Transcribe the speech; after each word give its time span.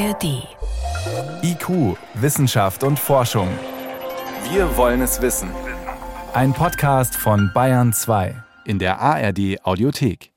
ARD. 0.00 0.48
IQ, 1.42 1.98
Wissenschaft 2.14 2.84
und 2.84 2.98
Forschung. 2.98 3.48
Wir 4.50 4.74
wollen 4.78 5.02
es 5.02 5.20
wissen. 5.20 5.50
Ein 6.32 6.54
Podcast 6.54 7.14
von 7.16 7.50
Bayern 7.52 7.92
2 7.92 8.34
in 8.64 8.78
der 8.78 8.98
ARD 8.98 9.62
Audiothek. 9.62 10.32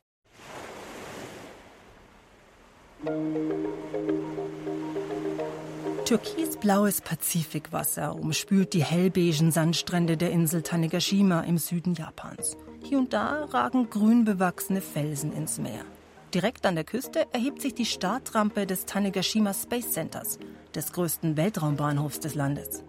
Türkisblaues 6.03 6.99
Pazifikwasser 6.99 8.15
umspült 8.15 8.73
die 8.73 8.83
hellbeigen 8.83 9.51
Sandstrände 9.51 10.17
der 10.17 10.31
Insel 10.31 10.61
Tanegashima 10.61 11.39
im 11.41 11.57
Süden 11.57 11.93
Japans. 11.93 12.57
Hier 12.83 12.97
und 12.97 13.13
da 13.13 13.45
ragen 13.45 13.89
grün 13.89 14.25
bewachsene 14.25 14.81
Felsen 14.81 15.31
ins 15.31 15.57
Meer. 15.57 15.85
Direkt 16.33 16.65
an 16.65 16.73
der 16.73 16.83
Küste 16.83 17.27
erhebt 17.31 17.61
sich 17.61 17.75
die 17.75 17.85
Startrampe 17.85 18.65
des 18.65 18.85
Tanegashima 18.87 19.53
Space 19.53 19.91
Centers, 19.91 20.39
des 20.73 20.91
größten 20.91 21.37
Weltraumbahnhofs 21.37 22.19
des 22.21 22.33
Landes. 22.33 22.83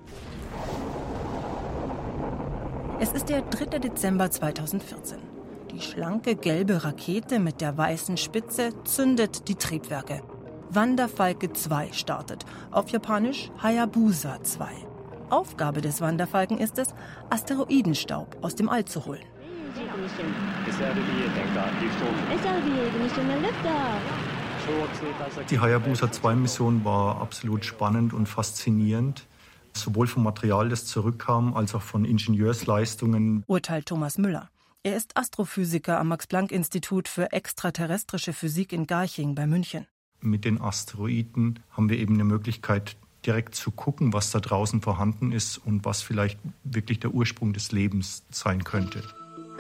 Es 3.01 3.13
ist 3.13 3.29
der 3.29 3.43
3. 3.43 3.81
Dezember 3.81 4.31
2014. 4.31 5.19
Die 5.73 5.83
schlanke 5.83 6.37
gelbe 6.37 6.85
Rakete 6.85 7.39
mit 7.39 7.61
der 7.61 7.77
weißen 7.77 8.17
Spitze 8.17 8.71
zündet 8.85 9.47
die 9.47 9.57
Triebwerke. 9.57 10.23
Wanderfalke 10.71 11.53
2 11.53 11.93
startet, 11.93 12.47
auf 12.71 12.89
Japanisch 12.89 13.51
Hayabusa 13.63 14.43
2. 14.43 14.69
Aufgabe 15.29 15.83
des 15.83 16.01
Wanderfalken 16.01 16.57
ist 16.57 16.79
es, 16.79 16.95
Asteroidenstaub 17.29 18.39
aus 18.41 18.55
dem 18.55 18.71
All 18.71 18.87
zu 18.87 19.05
holen. 19.05 19.25
Die 25.51 25.61
Hayabusa 25.61 26.13
2 26.13 26.35
Mission 26.37 26.85
war 26.85 27.21
absolut 27.21 27.65
spannend 27.65 28.13
und 28.13 28.27
faszinierend, 28.27 29.27
sowohl 29.73 30.07
vom 30.07 30.23
Material, 30.23 30.69
das 30.69 30.87
zurückkam, 30.87 31.55
als 31.55 31.75
auch 31.75 31.83
von 31.83 32.05
Ingenieursleistungen. 32.05 33.45
Urteilt 33.47 33.87
Thomas 33.87 34.19
Müller. 34.19 34.51
Er 34.83 34.97
ist 34.97 35.17
Astrophysiker 35.17 35.99
am 35.99 36.09
Max-Planck-Institut 36.09 37.09
für 37.09 37.33
extraterrestrische 37.33 38.33
Physik 38.33 38.73
in 38.73 38.87
Garching 38.87 39.35
bei 39.35 39.47
München 39.47 39.87
mit 40.25 40.45
den 40.45 40.61
Asteroiden 40.61 41.61
haben 41.71 41.89
wir 41.89 41.99
eben 41.99 42.15
eine 42.15 42.25
Möglichkeit, 42.25 42.97
direkt 43.27 43.55
zu 43.55 43.71
gucken, 43.71 44.13
was 44.13 44.31
da 44.31 44.41
draußen 44.41 44.81
vorhanden 44.81 45.33
ist 45.33 45.59
und 45.59 45.85
was 45.85 46.03
vielleicht 46.03 46.39
wirklich 46.65 47.01
der 47.01 47.13
Ursprung 47.13 47.53
des 47.53 47.73
Lebens 47.73 48.25
sein 48.31 48.65
könnte. 48.65 49.03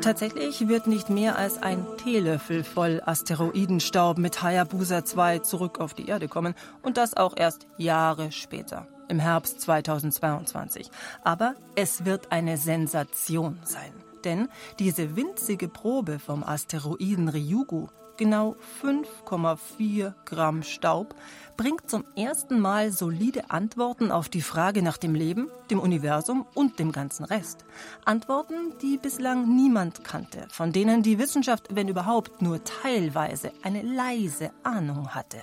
Tatsächlich 0.00 0.68
wird 0.68 0.86
nicht 0.86 1.08
mehr 1.08 1.38
als 1.38 1.62
ein 1.62 1.86
Teelöffel 1.96 2.64
voll 2.64 3.00
Asteroidenstaub 3.04 4.18
mit 4.18 4.42
Hayabusa 4.42 5.04
2 5.04 5.38
zurück 5.38 5.80
auf 5.80 5.94
die 5.94 6.08
Erde 6.08 6.28
kommen 6.28 6.54
und 6.82 6.96
das 6.96 7.16
auch 7.16 7.34
erst 7.36 7.66
Jahre 7.78 8.30
später, 8.32 8.86
im 9.08 9.18
Herbst 9.18 9.60
2022. 9.60 10.90
Aber 11.22 11.54
es 11.74 12.04
wird 12.04 12.32
eine 12.32 12.58
Sensation 12.58 13.58
sein. 13.64 13.92
Denn 14.24 14.48
diese 14.78 15.16
winzige 15.16 15.68
Probe 15.68 16.18
vom 16.18 16.42
Asteroiden 16.44 17.28
Ryugu 17.28 17.88
genau 18.16 18.56
5,4 18.82 20.14
Gramm 20.24 20.62
Staub, 20.62 21.14
bringt 21.56 21.88
zum 21.88 22.04
ersten 22.16 22.60
Mal 22.60 22.92
solide 22.92 23.50
Antworten 23.50 24.10
auf 24.10 24.28
die 24.28 24.42
Frage 24.42 24.82
nach 24.82 24.96
dem 24.96 25.14
Leben, 25.14 25.48
dem 25.70 25.80
Universum 25.80 26.46
und 26.54 26.78
dem 26.78 26.92
ganzen 26.92 27.24
Rest. 27.24 27.64
Antworten, 28.04 28.74
die 28.82 28.98
bislang 28.98 29.54
niemand 29.54 30.04
kannte, 30.04 30.46
von 30.50 30.72
denen 30.72 31.02
die 31.02 31.18
Wissenschaft, 31.18 31.74
wenn 31.74 31.88
überhaupt, 31.88 32.42
nur 32.42 32.62
teilweise 32.64 33.52
eine 33.62 33.82
leise 33.82 34.50
Ahnung 34.62 35.14
hatte. 35.14 35.42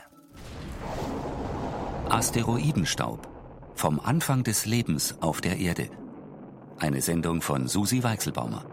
Asteroidenstaub. 2.09 3.29
Vom 3.73 3.99
Anfang 3.99 4.43
des 4.43 4.65
Lebens 4.65 5.15
auf 5.21 5.41
der 5.41 5.57
Erde. 5.57 5.89
Eine 6.77 7.01
Sendung 7.01 7.41
von 7.41 7.67
Susi 7.67 8.03
Weichselbaumer. 8.03 8.65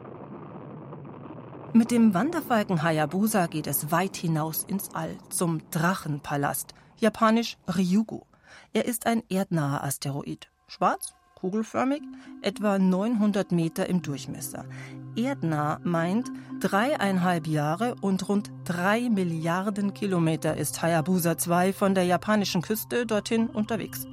Mit 1.74 1.90
dem 1.90 2.14
Wanderfalken 2.14 2.82
Hayabusa 2.82 3.46
geht 3.46 3.66
es 3.66 3.90
weit 3.90 4.16
hinaus 4.16 4.64
ins 4.64 4.94
All, 4.94 5.18
zum 5.28 5.60
Drachenpalast, 5.70 6.74
japanisch 6.96 7.58
Ryugu. 7.68 8.22
Er 8.72 8.86
ist 8.86 9.06
ein 9.06 9.22
erdnaher 9.28 9.84
Asteroid. 9.84 10.50
Schwarz, 10.66 11.14
kugelförmig, 11.34 12.02
etwa 12.40 12.78
900 12.78 13.52
Meter 13.52 13.86
im 13.86 14.00
Durchmesser. 14.00 14.64
Erdnah 15.14 15.78
meint, 15.84 16.30
dreieinhalb 16.60 17.46
Jahre 17.46 17.96
und 18.00 18.28
rund 18.28 18.50
drei 18.64 19.10
Milliarden 19.10 19.92
Kilometer 19.92 20.56
ist 20.56 20.80
Hayabusa 20.80 21.36
2 21.36 21.74
von 21.74 21.94
der 21.94 22.04
japanischen 22.04 22.62
Küste 22.62 23.04
dorthin 23.04 23.46
unterwegs. 23.46 24.06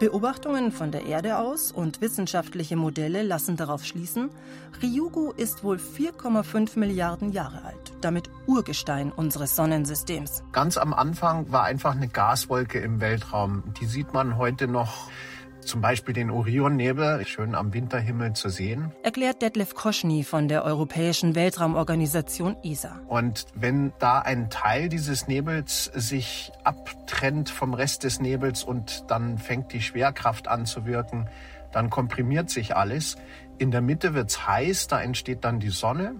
Beobachtungen 0.00 0.72
von 0.72 0.90
der 0.90 1.04
Erde 1.04 1.36
aus 1.36 1.72
und 1.72 2.00
wissenschaftliche 2.00 2.74
Modelle 2.74 3.22
lassen 3.22 3.58
darauf 3.58 3.84
schließen, 3.84 4.30
Ryugu 4.82 5.32
ist 5.32 5.62
wohl 5.62 5.76
4,5 5.76 6.78
Milliarden 6.78 7.32
Jahre 7.32 7.62
alt, 7.64 7.92
damit 8.00 8.30
Urgestein 8.46 9.12
unseres 9.12 9.56
Sonnensystems. 9.56 10.42
Ganz 10.52 10.78
am 10.78 10.94
Anfang 10.94 11.52
war 11.52 11.64
einfach 11.64 11.94
eine 11.94 12.08
Gaswolke 12.08 12.78
im 12.78 13.02
Weltraum. 13.02 13.62
Die 13.78 13.84
sieht 13.84 14.14
man 14.14 14.38
heute 14.38 14.68
noch 14.68 15.10
zum 15.70 15.80
Beispiel 15.80 16.12
den 16.12 16.30
Orionnebel 16.30 17.24
schön 17.26 17.54
am 17.54 17.72
Winterhimmel 17.72 18.32
zu 18.32 18.48
sehen. 18.48 18.90
Erklärt 19.04 19.40
Detlef 19.40 19.76
Koschny 19.76 20.24
von 20.24 20.48
der 20.48 20.64
Europäischen 20.64 21.36
Weltraumorganisation 21.36 22.56
ESA. 22.64 22.98
Und 23.06 23.46
wenn 23.54 23.92
da 24.00 24.18
ein 24.18 24.50
Teil 24.50 24.88
dieses 24.88 25.28
Nebels 25.28 25.84
sich 25.94 26.50
abtrennt 26.64 27.50
vom 27.50 27.72
Rest 27.72 28.02
des 28.02 28.20
Nebels 28.20 28.64
und 28.64 29.04
dann 29.08 29.38
fängt 29.38 29.72
die 29.72 29.80
Schwerkraft 29.80 30.48
an 30.48 30.66
zu 30.66 30.86
wirken, 30.86 31.28
dann 31.70 31.88
komprimiert 31.88 32.50
sich 32.50 32.74
alles. 32.74 33.16
In 33.58 33.70
der 33.70 33.80
Mitte 33.80 34.12
wird 34.12 34.30
es 34.30 34.48
heiß, 34.48 34.88
da 34.88 35.00
entsteht 35.00 35.44
dann 35.44 35.60
die 35.60 35.70
Sonne. 35.70 36.16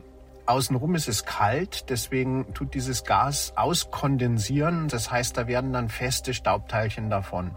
Außenrum 0.46 0.94
ist 0.94 1.08
es 1.08 1.24
kalt, 1.24 1.90
deswegen 1.90 2.54
tut 2.54 2.74
dieses 2.74 3.02
Gas 3.04 3.52
auskondensieren. 3.56 4.86
Das 4.86 5.10
heißt, 5.10 5.36
da 5.36 5.48
werden 5.48 5.72
dann 5.72 5.88
feste 5.88 6.34
Staubteilchen 6.34 7.10
davon. 7.10 7.50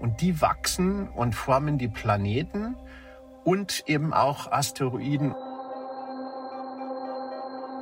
Und 0.00 0.20
die 0.20 0.40
wachsen 0.40 1.08
und 1.08 1.34
formen 1.34 1.78
die 1.78 1.88
Planeten 1.88 2.76
und 3.44 3.84
eben 3.86 4.12
auch 4.12 4.50
Asteroiden. 4.50 5.34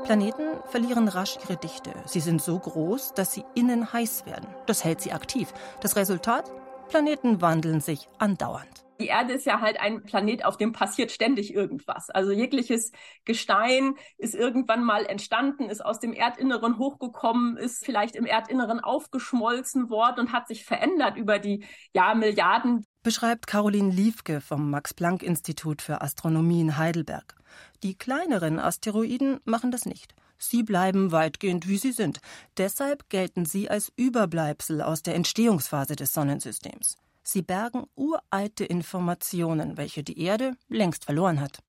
Planeten 0.04 0.58
verlieren 0.66 1.08
rasch 1.08 1.38
ihre 1.42 1.56
Dichte. 1.56 1.92
Sie 2.06 2.20
sind 2.20 2.40
so 2.42 2.58
groß, 2.58 3.14
dass 3.14 3.32
sie 3.32 3.44
innen 3.54 3.92
heiß 3.92 4.26
werden. 4.26 4.48
Das 4.66 4.84
hält 4.84 5.00
sie 5.00 5.12
aktiv. 5.12 5.52
Das 5.80 5.96
Resultat? 5.96 6.50
Planeten 6.88 7.42
wandeln 7.42 7.80
sich 7.80 8.08
andauernd 8.18 8.87
die 9.00 9.06
Erde 9.06 9.32
ist 9.32 9.46
ja 9.46 9.60
halt 9.60 9.80
ein 9.80 10.02
Planet, 10.02 10.44
auf 10.44 10.56
dem 10.56 10.72
passiert 10.72 11.12
ständig 11.12 11.54
irgendwas. 11.54 12.10
Also 12.10 12.32
jegliches 12.32 12.92
Gestein 13.24 13.94
ist 14.16 14.34
irgendwann 14.34 14.84
mal 14.84 15.06
entstanden, 15.06 15.70
ist 15.70 15.84
aus 15.84 16.00
dem 16.00 16.12
Erdinneren 16.12 16.78
hochgekommen, 16.78 17.56
ist 17.56 17.84
vielleicht 17.84 18.16
im 18.16 18.26
Erdinneren 18.26 18.80
aufgeschmolzen 18.80 19.90
worden 19.90 20.20
und 20.20 20.32
hat 20.32 20.48
sich 20.48 20.64
verändert 20.64 21.16
über 21.16 21.38
die 21.38 21.64
ja, 21.94 22.14
Milliarden. 22.14 22.84
Beschreibt 23.02 23.46
Caroline 23.46 23.92
Liefke 23.92 24.40
vom 24.40 24.70
Max-Planck-Institut 24.70 25.80
für 25.82 26.00
Astronomie 26.00 26.60
in 26.60 26.76
Heidelberg. 26.76 27.36
Die 27.82 27.96
kleineren 27.96 28.58
Asteroiden 28.58 29.38
machen 29.44 29.70
das 29.70 29.86
nicht. 29.86 30.14
Sie 30.38 30.62
bleiben 30.62 31.10
weitgehend, 31.10 31.68
wie 31.68 31.78
sie 31.78 31.92
sind. 31.92 32.20
Deshalb 32.56 33.08
gelten 33.08 33.44
sie 33.44 33.70
als 33.70 33.92
Überbleibsel 33.96 34.82
aus 34.82 35.02
der 35.02 35.14
Entstehungsphase 35.14 35.96
des 35.96 36.12
Sonnensystems. 36.12 36.96
Sie 37.22 37.42
bergen 37.42 37.84
uralte 37.94 38.64
Informationen, 38.64 39.76
welche 39.76 40.02
die 40.02 40.20
Erde 40.20 40.52
längst 40.68 41.04
verloren 41.04 41.40
hat. 41.40 41.62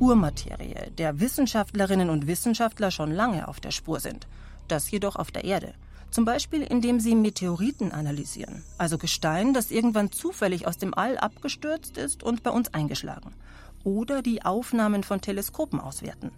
Urmaterie, 0.00 0.90
der 0.98 1.20
Wissenschaftlerinnen 1.20 2.10
und 2.10 2.26
Wissenschaftler 2.26 2.90
schon 2.90 3.12
lange 3.12 3.48
auf 3.48 3.60
der 3.60 3.70
Spur 3.70 4.00
sind. 4.00 4.26
Das 4.68 4.90
jedoch 4.90 5.16
auf 5.16 5.30
der 5.30 5.44
Erde. 5.44 5.74
Zum 6.10 6.24
Beispiel, 6.24 6.62
indem 6.62 7.00
sie 7.00 7.14
Meteoriten 7.14 7.90
analysieren, 7.92 8.62
also 8.78 8.98
Gestein, 8.98 9.52
das 9.52 9.70
irgendwann 9.70 10.12
zufällig 10.12 10.66
aus 10.66 10.78
dem 10.78 10.94
All 10.94 11.18
abgestürzt 11.18 11.96
ist 11.96 12.22
und 12.22 12.42
bei 12.42 12.50
uns 12.50 12.72
eingeschlagen. 12.72 13.34
Oder 13.82 14.22
die 14.22 14.44
Aufnahmen 14.44 15.02
von 15.02 15.20
Teleskopen 15.20 15.80
auswerten. 15.80 16.30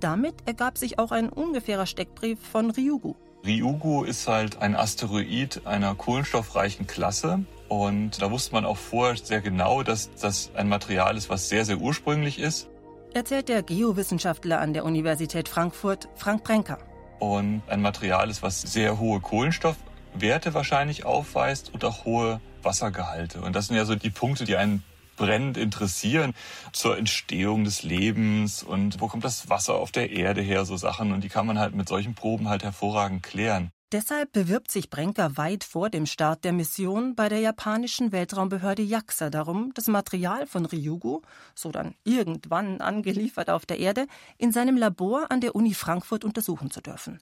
Damit 0.00 0.34
ergab 0.46 0.78
sich 0.78 0.98
auch 0.98 1.10
ein 1.10 1.28
ungefährer 1.28 1.86
Steckbrief 1.86 2.38
von 2.40 2.70
Ryugu, 2.70 3.14
Ryugu 3.46 4.04
ist 4.04 4.28
halt 4.28 4.60
ein 4.60 4.74
Asteroid 4.74 5.62
einer 5.64 5.94
kohlenstoffreichen 5.94 6.86
Klasse. 6.86 7.44
Und 7.68 8.22
da 8.22 8.30
wusste 8.30 8.54
man 8.54 8.64
auch 8.64 8.76
vorher 8.76 9.16
sehr 9.16 9.40
genau, 9.40 9.82
dass 9.82 10.10
das 10.14 10.50
ein 10.54 10.68
Material 10.68 11.16
ist, 11.16 11.28
was 11.28 11.48
sehr, 11.48 11.64
sehr 11.64 11.78
ursprünglich 11.78 12.38
ist. 12.38 12.68
Erzählt 13.14 13.48
der 13.48 13.62
Geowissenschaftler 13.62 14.60
an 14.60 14.72
der 14.72 14.84
Universität 14.84 15.48
Frankfurt, 15.48 16.08
Frank 16.14 16.44
Brenker. 16.44 16.78
Und 17.18 17.62
ein 17.68 17.82
Material 17.82 18.30
ist, 18.30 18.42
was 18.42 18.60
sehr 18.60 18.98
hohe 18.98 19.20
Kohlenstoffwerte 19.20 20.54
wahrscheinlich 20.54 21.04
aufweist 21.04 21.72
und 21.74 21.84
auch 21.84 22.04
hohe 22.04 22.40
Wassergehalte. 22.62 23.40
Und 23.40 23.56
das 23.56 23.68
sind 23.68 23.76
ja 23.76 23.84
so 23.84 23.94
die 23.94 24.10
Punkte, 24.10 24.44
die 24.44 24.56
einen 24.56 24.82
brennend 25.18 25.58
interessieren 25.58 26.34
zur 26.72 26.96
Entstehung 26.96 27.64
des 27.64 27.82
Lebens 27.82 28.62
und 28.62 29.00
wo 29.00 29.08
kommt 29.08 29.24
das 29.24 29.50
Wasser 29.50 29.74
auf 29.74 29.92
der 29.92 30.10
Erde 30.10 30.40
her, 30.40 30.64
so 30.64 30.76
Sachen. 30.76 31.12
Und 31.12 31.22
die 31.22 31.28
kann 31.28 31.46
man 31.46 31.58
halt 31.58 31.74
mit 31.74 31.88
solchen 31.88 32.14
Proben 32.14 32.48
halt 32.48 32.62
hervorragend 32.62 33.22
klären. 33.22 33.70
Deshalb 33.90 34.32
bewirbt 34.32 34.70
sich 34.70 34.90
Brenker 34.90 35.38
weit 35.38 35.64
vor 35.64 35.88
dem 35.88 36.04
Start 36.04 36.44
der 36.44 36.52
Mission 36.52 37.14
bei 37.14 37.30
der 37.30 37.40
japanischen 37.40 38.12
Weltraumbehörde 38.12 38.82
JAXA 38.82 39.30
darum, 39.30 39.72
das 39.72 39.86
Material 39.86 40.46
von 40.46 40.66
Ryugu, 40.66 41.22
so 41.54 41.72
dann 41.72 41.94
irgendwann 42.04 42.82
angeliefert 42.82 43.48
auf 43.48 43.64
der 43.64 43.78
Erde, 43.78 44.06
in 44.36 44.52
seinem 44.52 44.76
Labor 44.76 45.30
an 45.30 45.40
der 45.40 45.54
Uni 45.54 45.72
Frankfurt 45.72 46.22
untersuchen 46.22 46.70
zu 46.70 46.82
dürfen. 46.82 47.18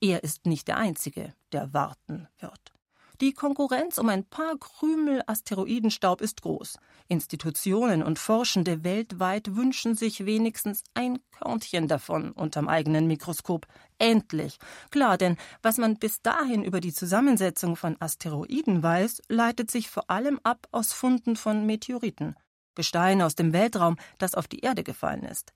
Er 0.00 0.24
ist 0.24 0.46
nicht 0.46 0.68
der 0.68 0.78
Einzige, 0.78 1.34
der 1.52 1.74
warten 1.74 2.28
wird. 2.38 2.75
Die 3.22 3.32
Konkurrenz 3.32 3.96
um 3.96 4.10
ein 4.10 4.24
paar 4.24 4.58
Krümel 4.58 5.22
Asteroidenstaub 5.26 6.20
ist 6.20 6.42
groß. 6.42 6.78
Institutionen 7.08 8.02
und 8.02 8.18
Forschende 8.18 8.84
weltweit 8.84 9.56
wünschen 9.56 9.94
sich 9.94 10.26
wenigstens 10.26 10.84
ein 10.92 11.18
Körnchen 11.30 11.88
davon 11.88 12.32
unterm 12.32 12.68
eigenen 12.68 13.06
Mikroskop. 13.06 13.66
Endlich. 13.98 14.58
Klar, 14.90 15.16
denn 15.16 15.38
was 15.62 15.78
man 15.78 15.96
bis 15.96 16.20
dahin 16.20 16.62
über 16.62 16.80
die 16.80 16.92
Zusammensetzung 16.92 17.76
von 17.76 17.96
Asteroiden 18.00 18.82
weiß, 18.82 19.22
leitet 19.28 19.70
sich 19.70 19.88
vor 19.88 20.10
allem 20.10 20.38
ab 20.42 20.68
aus 20.70 20.92
Funden 20.92 21.36
von 21.36 21.64
Meteoriten. 21.64 22.36
Gestein 22.74 23.22
aus 23.22 23.34
dem 23.34 23.54
Weltraum, 23.54 23.96
das 24.18 24.34
auf 24.34 24.46
die 24.46 24.60
Erde 24.60 24.84
gefallen 24.84 25.22
ist. 25.22 25.54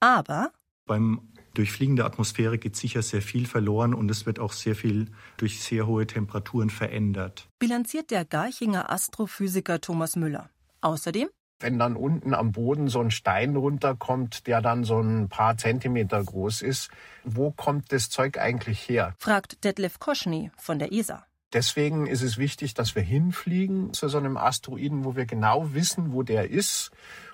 Aber 0.00 0.52
beim 0.86 1.28
Durchfliegen 1.58 1.96
der 1.96 2.04
Atmosphäre 2.04 2.56
geht 2.56 2.76
sicher 2.76 3.02
sehr 3.02 3.20
viel 3.20 3.44
verloren 3.44 3.92
und 3.92 4.08
es 4.12 4.26
wird 4.26 4.38
auch 4.38 4.52
sehr 4.52 4.76
viel 4.76 5.10
durch 5.38 5.60
sehr 5.60 5.88
hohe 5.88 6.06
Temperaturen 6.06 6.70
verändert. 6.70 7.48
Bilanziert 7.58 8.12
der 8.12 8.24
Garchinger 8.24 8.92
Astrophysiker 8.92 9.80
Thomas 9.80 10.14
Müller. 10.14 10.50
Außerdem 10.82 11.28
wenn 11.58 11.76
dann 11.76 11.96
unten 11.96 12.34
am 12.34 12.52
Boden 12.52 12.86
so 12.86 13.00
ein 13.00 13.10
Stein 13.10 13.56
runterkommt, 13.56 14.46
der 14.46 14.62
dann 14.62 14.84
so 14.84 15.00
ein 15.00 15.28
paar 15.28 15.56
Zentimeter 15.56 16.22
groß 16.22 16.62
ist, 16.62 16.92
wo 17.24 17.50
kommt 17.50 17.90
das 17.90 18.08
Zeug 18.08 18.38
eigentlich 18.38 18.88
her? 18.88 19.16
fragt 19.18 19.64
Detlef 19.64 19.98
Koschny 19.98 20.52
von 20.56 20.78
der 20.78 20.92
ESA. 20.92 21.26
Deswegen 21.52 22.06
ist 22.06 22.22
es 22.22 22.38
wichtig, 22.38 22.74
dass 22.74 22.94
wir 22.94 23.02
hinfliegen 23.02 23.92
zu 23.92 24.08
so 24.08 24.18
einem 24.18 24.36
Asteroiden, 24.36 25.04
wo 25.04 25.16
wir 25.16 25.26
genau 25.26 25.74
wissen, 25.74 26.12
wo 26.12 26.22
der 26.22 26.50
ist 26.50 26.92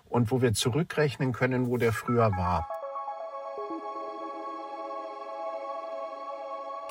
und 0.08 0.30
wo 0.30 0.40
wir 0.40 0.54
zurückrechnen 0.54 1.32
können, 1.32 1.66
wo 1.66 1.76
der 1.76 1.92
früher 1.92 2.30
war. 2.30 2.66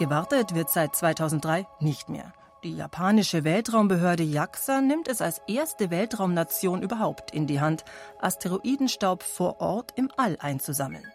Gewartet 0.03 0.53
wird 0.53 0.69
seit 0.69 0.97
2003 0.97 1.65
nicht 1.79 2.09
mehr. 2.09 2.33
Die 2.65 2.75
japanische 2.75 3.45
Weltraumbehörde 3.45 4.23
JAXA 4.23 4.81
nimmt 4.81 5.07
es 5.07 5.21
als 5.21 5.39
erste 5.47 5.91
Weltraumnation 5.91 6.81
überhaupt 6.81 7.31
in 7.31 7.47
die 7.47 7.61
Hand, 7.61 7.85
Asteroidenstaub 8.19 9.23
vor 9.23 9.61
Ort 9.61 9.93
im 9.95 10.11
All 10.17 10.35
einzusammeln. 10.41 11.05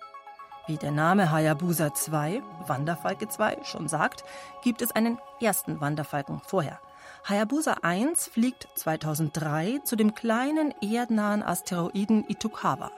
Wie 0.68 0.78
der 0.78 0.92
Name 0.92 1.30
Hayabusa 1.30 1.92
2, 1.92 2.42
Wanderfalke 2.66 3.28
2, 3.28 3.58
schon 3.64 3.88
sagt, 3.88 4.24
gibt 4.64 4.80
es 4.80 4.92
einen 4.92 5.18
ersten 5.38 5.82
Wanderfalken 5.82 6.40
vorher. 6.46 6.80
Hayabusa 7.28 7.76
1 7.82 8.28
fliegt 8.28 8.68
2003 8.74 9.80
zu 9.84 9.96
dem 9.96 10.14
kleinen 10.14 10.72
erdnahen 10.80 11.42
Asteroiden 11.42 12.24
Itokawa. 12.26 12.90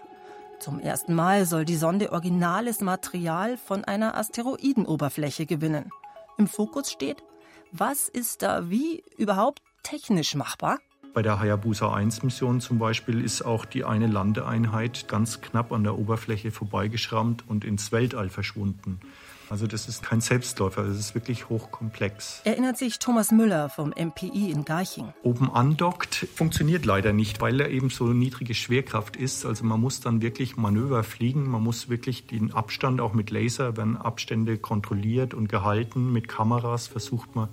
Zum 0.60 0.78
ersten 0.78 1.14
Mal 1.14 1.46
soll 1.46 1.64
die 1.64 1.76
Sonde 1.76 2.12
originales 2.12 2.82
Material 2.82 3.56
von 3.56 3.82
einer 3.82 4.14
Asteroidenoberfläche 4.18 5.46
gewinnen. 5.46 5.90
Im 6.36 6.46
Fokus 6.46 6.92
steht, 6.92 7.24
was 7.72 8.10
ist 8.10 8.42
da 8.42 8.68
wie 8.68 9.02
überhaupt 9.16 9.62
technisch 9.82 10.34
machbar? 10.34 10.78
Bei 11.14 11.22
der 11.22 11.40
Hayabusa 11.40 11.94
1 11.94 12.22
Mission 12.24 12.60
zum 12.60 12.78
Beispiel 12.78 13.24
ist 13.24 13.40
auch 13.40 13.64
die 13.64 13.84
eine 13.84 14.06
Landeeinheit 14.06 15.08
ganz 15.08 15.40
knapp 15.40 15.72
an 15.72 15.82
der 15.82 15.98
Oberfläche 15.98 16.50
vorbeigeschrammt 16.50 17.48
und 17.48 17.64
ins 17.64 17.90
Weltall 17.90 18.28
verschwunden. 18.28 19.00
Also 19.50 19.66
das 19.66 19.88
ist 19.88 20.04
kein 20.04 20.20
Selbstläufer, 20.20 20.84
das 20.84 20.96
ist 20.96 21.16
wirklich 21.16 21.48
hochkomplex. 21.48 22.42
Erinnert 22.44 22.78
sich 22.78 23.00
Thomas 23.00 23.32
Müller 23.32 23.68
vom 23.68 23.90
MPI 23.90 24.52
in 24.52 24.64
Garching. 24.64 25.12
Oben 25.24 25.50
andockt 25.50 26.28
funktioniert 26.36 26.86
leider 26.86 27.12
nicht, 27.12 27.40
weil 27.40 27.60
er 27.60 27.68
eben 27.68 27.90
so 27.90 28.06
niedrige 28.06 28.54
Schwerkraft 28.54 29.16
ist. 29.16 29.44
Also 29.44 29.64
man 29.64 29.80
muss 29.80 30.00
dann 30.00 30.22
wirklich 30.22 30.56
Manöver 30.56 31.02
fliegen, 31.02 31.50
man 31.50 31.64
muss 31.64 31.88
wirklich 31.88 32.28
den 32.28 32.52
Abstand 32.52 33.00
auch 33.00 33.12
mit 33.12 33.30
Laser, 33.30 33.76
werden 33.76 33.96
Abstände 33.96 34.56
kontrolliert 34.56 35.34
und 35.34 35.48
gehalten. 35.48 36.12
Mit 36.12 36.28
Kameras 36.28 36.86
versucht 36.86 37.34
man 37.34 37.48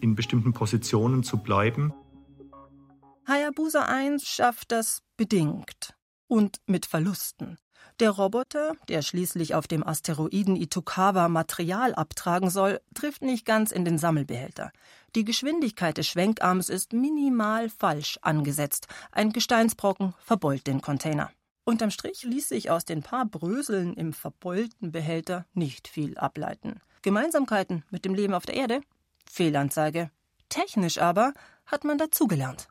in 0.00 0.14
bestimmten 0.14 0.54
Positionen 0.54 1.24
zu 1.24 1.36
bleiben. 1.36 1.92
Hayabusa 3.28 3.84
1 3.84 4.26
schafft 4.26 4.72
das 4.72 5.02
bedingt 5.18 5.94
und 6.26 6.60
mit 6.66 6.86
Verlusten. 6.86 7.58
Der 8.00 8.10
Roboter, 8.10 8.74
der 8.88 9.02
schließlich 9.02 9.54
auf 9.54 9.68
dem 9.68 9.86
Asteroiden 9.86 10.56
Itokawa 10.56 11.28
Material 11.28 11.94
abtragen 11.94 12.50
soll, 12.50 12.80
trifft 12.92 13.22
nicht 13.22 13.46
ganz 13.46 13.70
in 13.70 13.84
den 13.84 13.98
Sammelbehälter. 13.98 14.72
Die 15.14 15.24
Geschwindigkeit 15.24 15.96
des 15.96 16.08
Schwenkarms 16.08 16.70
ist 16.70 16.92
minimal 16.92 17.68
falsch 17.68 18.18
angesetzt. 18.20 18.88
Ein 19.12 19.32
Gesteinsbrocken 19.32 20.12
verbeult 20.18 20.66
den 20.66 20.80
Container. 20.80 21.30
Unterm 21.62 21.92
Strich 21.92 22.24
ließ 22.24 22.48
sich 22.48 22.68
aus 22.68 22.84
den 22.84 23.04
paar 23.04 23.26
Bröseln 23.26 23.94
im 23.94 24.12
verbeulten 24.12 24.90
Behälter 24.90 25.46
nicht 25.54 25.86
viel 25.86 26.18
ableiten. 26.18 26.80
Gemeinsamkeiten 27.02 27.84
mit 27.90 28.04
dem 28.04 28.14
Leben 28.14 28.34
auf 28.34 28.44
der 28.44 28.56
Erde? 28.56 28.80
Fehlanzeige. 29.30 30.10
Technisch 30.48 30.98
aber 30.98 31.32
hat 31.64 31.84
man 31.84 31.98
dazugelernt 31.98 32.66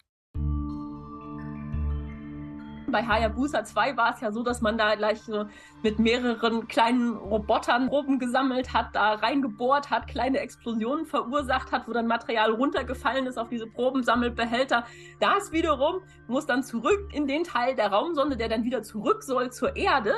bei 2.94 3.06
Hayabusa 3.06 3.66
2 3.66 3.98
war 3.98 4.14
es 4.14 4.22
ja 4.22 4.32
so, 4.32 4.44
dass 4.44 4.62
man 4.62 4.78
da 4.78 4.96
gleich 4.96 5.22
so 5.24 5.46
mit 5.82 6.00
mehreren 6.00 6.68
kleinen 6.68 7.18
Robotern 7.18 7.90
Proben 7.90 8.20
gesammelt 8.20 8.72
hat, 8.74 8.96
da 8.96 9.16
reingebohrt 9.16 9.90
hat, 9.90 10.08
kleine 10.08 10.40
Explosionen 10.40 11.06
verursacht 11.06 11.74
hat, 11.74 11.88
wo 11.88 11.92
dann 11.92 12.08
Material 12.08 12.52
runtergefallen 12.52 13.26
ist 13.26 13.38
auf 13.38 13.50
diese 13.50 13.68
Probensammelbehälter. 13.68 14.86
Das 15.20 15.52
wiederum 15.52 16.02
muss 16.28 16.46
dann 16.46 16.64
zurück 16.64 17.10
in 17.12 17.28
den 17.28 17.44
Teil 17.44 17.76
der 17.76 17.92
Raumsonde, 17.92 18.38
der 18.38 18.48
dann 18.48 18.64
wieder 18.64 18.84
zurück 18.84 19.24
soll 19.24 19.52
zur 19.52 19.76
Erde. 19.76 20.14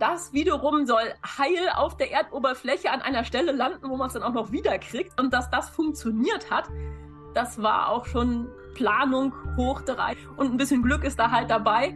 Das 0.00 0.32
wiederum 0.32 0.86
soll 0.86 1.14
heil 1.38 1.68
auf 1.76 1.96
der 1.96 2.10
Erdoberfläche 2.10 2.90
an 2.90 3.02
einer 3.02 3.24
Stelle 3.24 3.52
landen, 3.52 3.88
wo 3.88 3.96
man 3.96 4.08
es 4.08 4.14
dann 4.14 4.24
auch 4.24 4.32
noch 4.32 4.50
wieder 4.50 4.76
kriegt. 4.78 5.20
Und 5.20 5.32
dass 5.32 5.50
das 5.50 5.68
funktioniert 5.68 6.50
hat, 6.50 6.68
das 7.34 7.62
war 7.62 7.90
auch 7.90 8.06
schon 8.06 8.48
Planung 8.74 9.32
hoch 9.56 9.82
drei. 9.82 10.16
Und 10.36 10.52
ein 10.52 10.56
bisschen 10.56 10.82
Glück 10.82 11.04
ist 11.04 11.18
da 11.18 11.30
halt 11.30 11.50
dabei. 11.50 11.94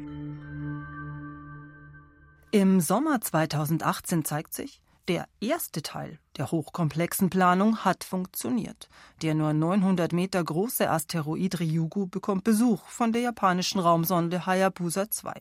Im 2.51 2.81
Sommer 2.81 3.21
2018 3.21 4.25
zeigt 4.25 4.55
sich, 4.55 4.81
der 5.07 5.29
erste 5.39 5.83
Teil 5.83 6.19
der 6.39 6.51
hochkomplexen 6.51 7.29
Planung 7.29 7.85
hat 7.85 8.05
funktioniert. 8.05 8.89
Der 9.21 9.35
nur 9.35 9.53
900 9.53 10.15
Meter 10.15 10.43
große 10.43 10.89
Asteroid 10.89 11.61
Ryugu 11.61 12.07
bekommt 12.07 12.45
Besuch 12.45 12.87
von 12.87 13.13
der 13.13 13.21
japanischen 13.21 13.81
Raumsonde 13.81 14.47
Hayabusa 14.47 15.11
2. 15.11 15.35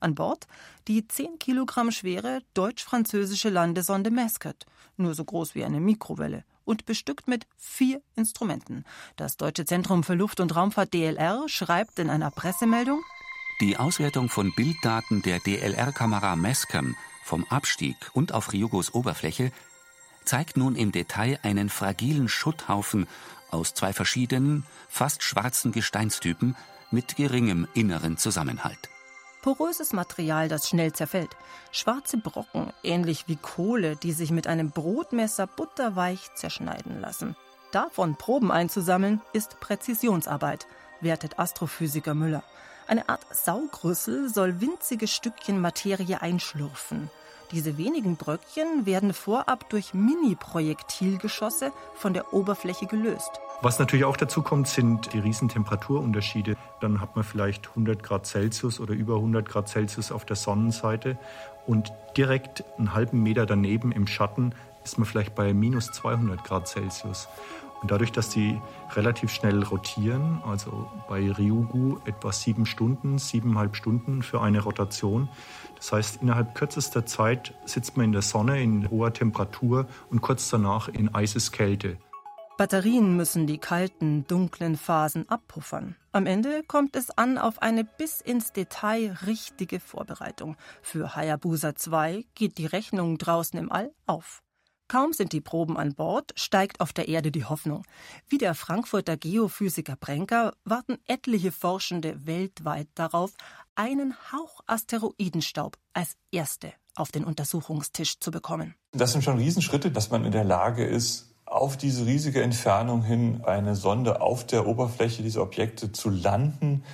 An 0.00 0.14
Bord 0.14 0.46
die 0.88 1.06
10 1.06 1.38
Kilogramm 1.38 1.90
schwere 1.90 2.40
deutsch-französische 2.54 3.50
Landesonde 3.50 4.10
Mascot, 4.10 4.64
nur 4.96 5.14
so 5.14 5.26
groß 5.26 5.54
wie 5.54 5.64
eine 5.64 5.80
Mikrowelle 5.80 6.44
und 6.64 6.86
bestückt 6.86 7.28
mit 7.28 7.46
vier 7.58 8.00
Instrumenten. 8.14 8.84
Das 9.16 9.36
Deutsche 9.36 9.66
Zentrum 9.66 10.04
für 10.04 10.14
Luft- 10.14 10.40
und 10.40 10.56
Raumfahrt 10.56 10.94
DLR 10.94 11.48
schreibt 11.48 11.98
in 11.98 12.08
einer 12.08 12.30
Pressemeldung 12.30 13.02
die 13.60 13.78
Auswertung 13.78 14.28
von 14.28 14.52
Bilddaten 14.54 15.22
der 15.22 15.40
DLR-Kamera 15.40 16.36
Messcam 16.36 16.94
vom 17.24 17.44
Abstieg 17.44 17.96
und 18.12 18.32
auf 18.32 18.52
Ryugos 18.52 18.92
Oberfläche 18.92 19.50
zeigt 20.24 20.56
nun 20.56 20.76
im 20.76 20.92
Detail 20.92 21.38
einen 21.42 21.70
fragilen 21.70 22.28
Schutthaufen 22.28 23.06
aus 23.50 23.72
zwei 23.72 23.92
verschiedenen, 23.92 24.64
fast 24.88 25.22
schwarzen 25.22 25.72
Gesteinstypen 25.72 26.54
mit 26.90 27.16
geringem 27.16 27.66
inneren 27.74 28.18
Zusammenhalt. 28.18 28.90
Poröses 29.40 29.92
Material, 29.92 30.48
das 30.48 30.68
schnell 30.68 30.92
zerfällt. 30.92 31.30
Schwarze 31.70 32.18
Brocken, 32.18 32.72
ähnlich 32.82 33.28
wie 33.28 33.36
Kohle, 33.36 33.96
die 33.96 34.12
sich 34.12 34.32
mit 34.32 34.48
einem 34.48 34.70
Brotmesser 34.70 35.46
butterweich 35.46 36.34
zerschneiden 36.34 37.00
lassen. 37.00 37.36
Davon 37.72 38.16
Proben 38.16 38.50
einzusammeln, 38.50 39.22
ist 39.32 39.60
Präzisionsarbeit, 39.60 40.66
wertet 41.00 41.38
Astrophysiker 41.38 42.14
Müller. 42.14 42.42
Eine 42.88 43.08
Art 43.08 43.26
Saugrüssel 43.32 44.28
soll 44.28 44.60
winzige 44.60 45.08
Stückchen 45.08 45.60
Materie 45.60 46.22
einschlürfen. 46.22 47.10
Diese 47.50 47.78
wenigen 47.78 48.16
Bröckchen 48.16 48.86
werden 48.86 49.12
vorab 49.12 49.68
durch 49.70 49.92
Mini-Projektilgeschosse 49.92 51.72
von 51.94 52.12
der 52.12 52.32
Oberfläche 52.32 52.86
gelöst. 52.86 53.40
Was 53.62 53.78
natürlich 53.78 54.04
auch 54.04 54.16
dazu 54.16 54.42
kommt, 54.42 54.68
sind 54.68 55.12
die 55.12 55.18
riesen 55.18 55.48
Temperaturunterschiede. 55.48 56.56
Dann 56.80 57.00
hat 57.00 57.16
man 57.16 57.24
vielleicht 57.24 57.68
100 57.70 58.02
Grad 58.02 58.26
Celsius 58.26 58.78
oder 58.78 58.94
über 58.94 59.16
100 59.16 59.48
Grad 59.48 59.68
Celsius 59.68 60.12
auf 60.12 60.24
der 60.24 60.36
Sonnenseite 60.36 61.18
und 61.66 61.92
direkt 62.16 62.64
einen 62.78 62.94
halben 62.94 63.22
Meter 63.22 63.46
daneben 63.46 63.92
im 63.92 64.06
Schatten 64.06 64.54
ist 64.84 64.98
man 64.98 65.06
vielleicht 65.06 65.34
bei 65.34 65.52
minus 65.52 65.90
200 65.90 66.44
Grad 66.44 66.68
Celsius. 66.68 67.28
Und 67.86 67.92
dadurch, 67.92 68.10
dass 68.10 68.30
die 68.30 68.60
relativ 68.96 69.30
schnell 69.30 69.62
rotieren, 69.62 70.42
also 70.44 70.90
bei 71.08 71.30
Ryugu 71.30 71.98
etwa 72.04 72.32
sieben 72.32 72.66
Stunden, 72.66 73.18
siebeneinhalb 73.18 73.76
Stunden 73.76 74.24
für 74.24 74.40
eine 74.40 74.58
Rotation. 74.58 75.28
Das 75.76 75.92
heißt, 75.92 76.20
innerhalb 76.20 76.56
kürzester 76.56 77.06
Zeit 77.06 77.54
sitzt 77.64 77.96
man 77.96 78.06
in 78.06 78.12
der 78.12 78.22
Sonne 78.22 78.60
in 78.60 78.90
hoher 78.90 79.12
Temperatur 79.12 79.86
und 80.10 80.20
kurz 80.20 80.50
danach 80.50 80.88
in 80.88 81.14
Eiseskälte. 81.14 81.96
Batterien 82.58 83.16
müssen 83.16 83.46
die 83.46 83.58
kalten, 83.58 84.26
dunklen 84.26 84.76
Phasen 84.76 85.28
abpuffern. 85.28 85.94
Am 86.10 86.26
Ende 86.26 86.64
kommt 86.66 86.96
es 86.96 87.16
an 87.16 87.38
auf 87.38 87.62
eine 87.62 87.84
bis 87.84 88.20
ins 88.20 88.50
Detail 88.50 89.16
richtige 89.28 89.78
Vorbereitung. 89.78 90.56
Für 90.82 91.14
Hayabusa 91.14 91.76
2 91.76 92.24
geht 92.34 92.58
die 92.58 92.66
Rechnung 92.66 93.16
draußen 93.16 93.56
im 93.56 93.70
All 93.70 93.92
auf. 94.06 94.42
Kaum 94.88 95.12
sind 95.12 95.32
die 95.32 95.40
Proben 95.40 95.76
an 95.76 95.94
Bord, 95.94 96.32
steigt 96.36 96.80
auf 96.80 96.92
der 96.92 97.08
Erde 97.08 97.32
die 97.32 97.44
Hoffnung. 97.44 97.82
Wie 98.28 98.38
der 98.38 98.54
Frankfurter 98.54 99.16
Geophysiker 99.16 99.96
Brenker 99.96 100.54
warten 100.64 100.98
etliche 101.06 101.50
Forschende 101.50 102.24
weltweit 102.24 102.86
darauf, 102.94 103.32
einen 103.74 104.14
Hauch 104.32 104.60
Asteroidenstaub 104.66 105.76
als 105.92 106.16
erste 106.30 106.72
auf 106.94 107.10
den 107.10 107.24
Untersuchungstisch 107.24 108.20
zu 108.20 108.30
bekommen. 108.30 108.74
Das 108.92 109.12
sind 109.12 109.22
schon 109.22 109.38
Riesenschritte, 109.38 109.90
dass 109.90 110.10
man 110.10 110.24
in 110.24 110.32
der 110.32 110.44
Lage 110.44 110.84
ist, 110.84 111.34
auf 111.44 111.76
diese 111.76 112.06
riesige 112.06 112.42
Entfernung 112.42 113.02
hin 113.02 113.42
eine 113.44 113.74
Sonde 113.74 114.20
auf 114.20 114.46
der 114.46 114.66
Oberfläche 114.66 115.22
dieser 115.22 115.42
Objekte 115.42 115.92
zu 115.92 116.10
landen 116.10 116.84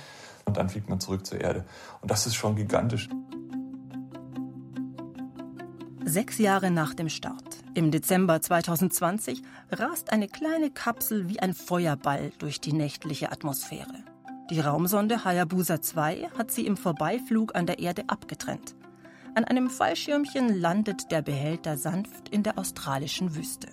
und 0.45 0.57
dann 0.57 0.69
fliegt 0.69 0.89
man 0.89 0.99
zurück 0.99 1.25
zur 1.25 1.41
Erde. 1.41 1.65
Und 2.01 2.11
das 2.11 2.27
ist 2.27 2.35
schon 2.35 2.55
gigantisch. 2.55 3.09
Sechs 6.05 6.37
Jahre 6.37 6.69
nach 6.69 6.93
dem 6.93 7.07
Start, 7.07 7.57
im 7.75 7.89
Dezember 7.89 8.41
2020, 8.41 9.41
rast 9.71 10.11
eine 10.11 10.27
kleine 10.27 10.69
Kapsel 10.69 11.29
wie 11.29 11.39
ein 11.39 11.53
Feuerball 11.53 12.31
durch 12.39 12.59
die 12.59 12.73
nächtliche 12.73 13.31
Atmosphäre. 13.31 14.03
Die 14.49 14.59
Raumsonde 14.59 15.23
Hayabusa 15.23 15.81
2 15.81 16.29
hat 16.37 16.51
sie 16.51 16.65
im 16.65 16.75
Vorbeiflug 16.75 17.55
an 17.55 17.65
der 17.65 17.79
Erde 17.79 18.03
abgetrennt. 18.07 18.75
An 19.33 19.45
einem 19.45 19.69
Fallschirmchen 19.69 20.59
landet 20.59 21.09
der 21.09 21.21
Behälter 21.21 21.77
sanft 21.77 22.29
in 22.29 22.43
der 22.43 22.59
australischen 22.59 23.35
Wüste. 23.35 23.69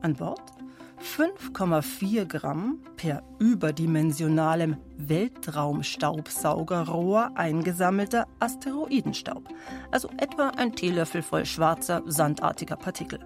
An 0.00 0.14
Bord 0.14 0.57
5,4 1.00 2.26
Gramm 2.26 2.80
per 2.96 3.22
überdimensionalem 3.38 4.76
Weltraumstaubsaugerrohr 4.96 7.30
eingesammelter 7.36 8.26
Asteroidenstaub, 8.40 9.44
also 9.90 10.10
etwa 10.18 10.48
ein 10.50 10.74
Teelöffel 10.74 11.22
voll 11.22 11.46
schwarzer, 11.46 12.02
sandartiger 12.06 12.76
Partikel. 12.76 13.20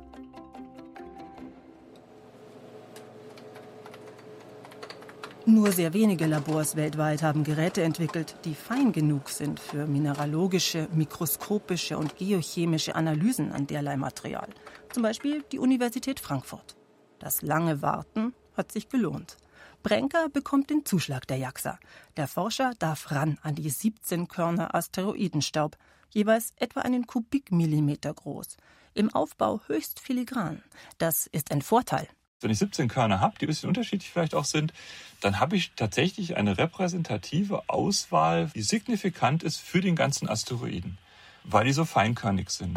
Nur 5.44 5.72
sehr 5.72 5.92
wenige 5.92 6.26
Labors 6.26 6.76
weltweit 6.76 7.24
haben 7.24 7.42
Geräte 7.42 7.82
entwickelt, 7.82 8.36
die 8.44 8.54
fein 8.54 8.92
genug 8.92 9.28
sind 9.28 9.58
für 9.58 9.88
mineralogische, 9.88 10.86
mikroskopische 10.92 11.98
und 11.98 12.16
geochemische 12.16 12.94
Analysen 12.94 13.50
an 13.50 13.66
derlei 13.66 13.96
Material. 13.96 14.46
Zum 14.92 15.02
Beispiel 15.02 15.42
die 15.50 15.58
Universität 15.58 16.20
Frankfurt. 16.20 16.76
Das 17.22 17.40
lange 17.40 17.82
Warten 17.82 18.34
hat 18.56 18.72
sich 18.72 18.88
gelohnt. 18.88 19.36
Brenker 19.84 20.28
bekommt 20.28 20.70
den 20.70 20.84
Zuschlag 20.84 21.24
der 21.28 21.36
JAXA. 21.36 21.78
Der 22.16 22.26
Forscher 22.26 22.72
darf 22.80 23.12
ran 23.12 23.38
an 23.42 23.54
die 23.54 23.70
17 23.70 24.26
Körner 24.26 24.74
Asteroidenstaub, 24.74 25.78
jeweils 26.10 26.52
etwa 26.56 26.80
einen 26.80 27.06
Kubikmillimeter 27.06 28.12
groß. 28.12 28.56
Im 28.94 29.14
Aufbau 29.14 29.60
höchst 29.68 30.00
filigran. 30.00 30.62
Das 30.98 31.28
ist 31.28 31.52
ein 31.52 31.62
Vorteil. 31.62 32.08
Wenn 32.40 32.50
ich 32.50 32.58
17 32.58 32.88
Körner 32.88 33.20
habe, 33.20 33.38
die 33.38 33.46
ein 33.46 33.48
bisschen 33.48 33.68
unterschiedlich 33.68 34.10
vielleicht 34.10 34.34
auch 34.34 34.44
sind, 34.44 34.72
dann 35.20 35.38
habe 35.38 35.54
ich 35.54 35.74
tatsächlich 35.76 36.36
eine 36.36 36.58
repräsentative 36.58 37.68
Auswahl, 37.68 38.50
die 38.52 38.62
signifikant 38.62 39.44
ist 39.44 39.58
für 39.58 39.80
den 39.80 39.94
ganzen 39.94 40.28
Asteroiden, 40.28 40.98
weil 41.44 41.66
die 41.66 41.72
so 41.72 41.84
feinkörnig 41.84 42.50
sind. 42.50 42.76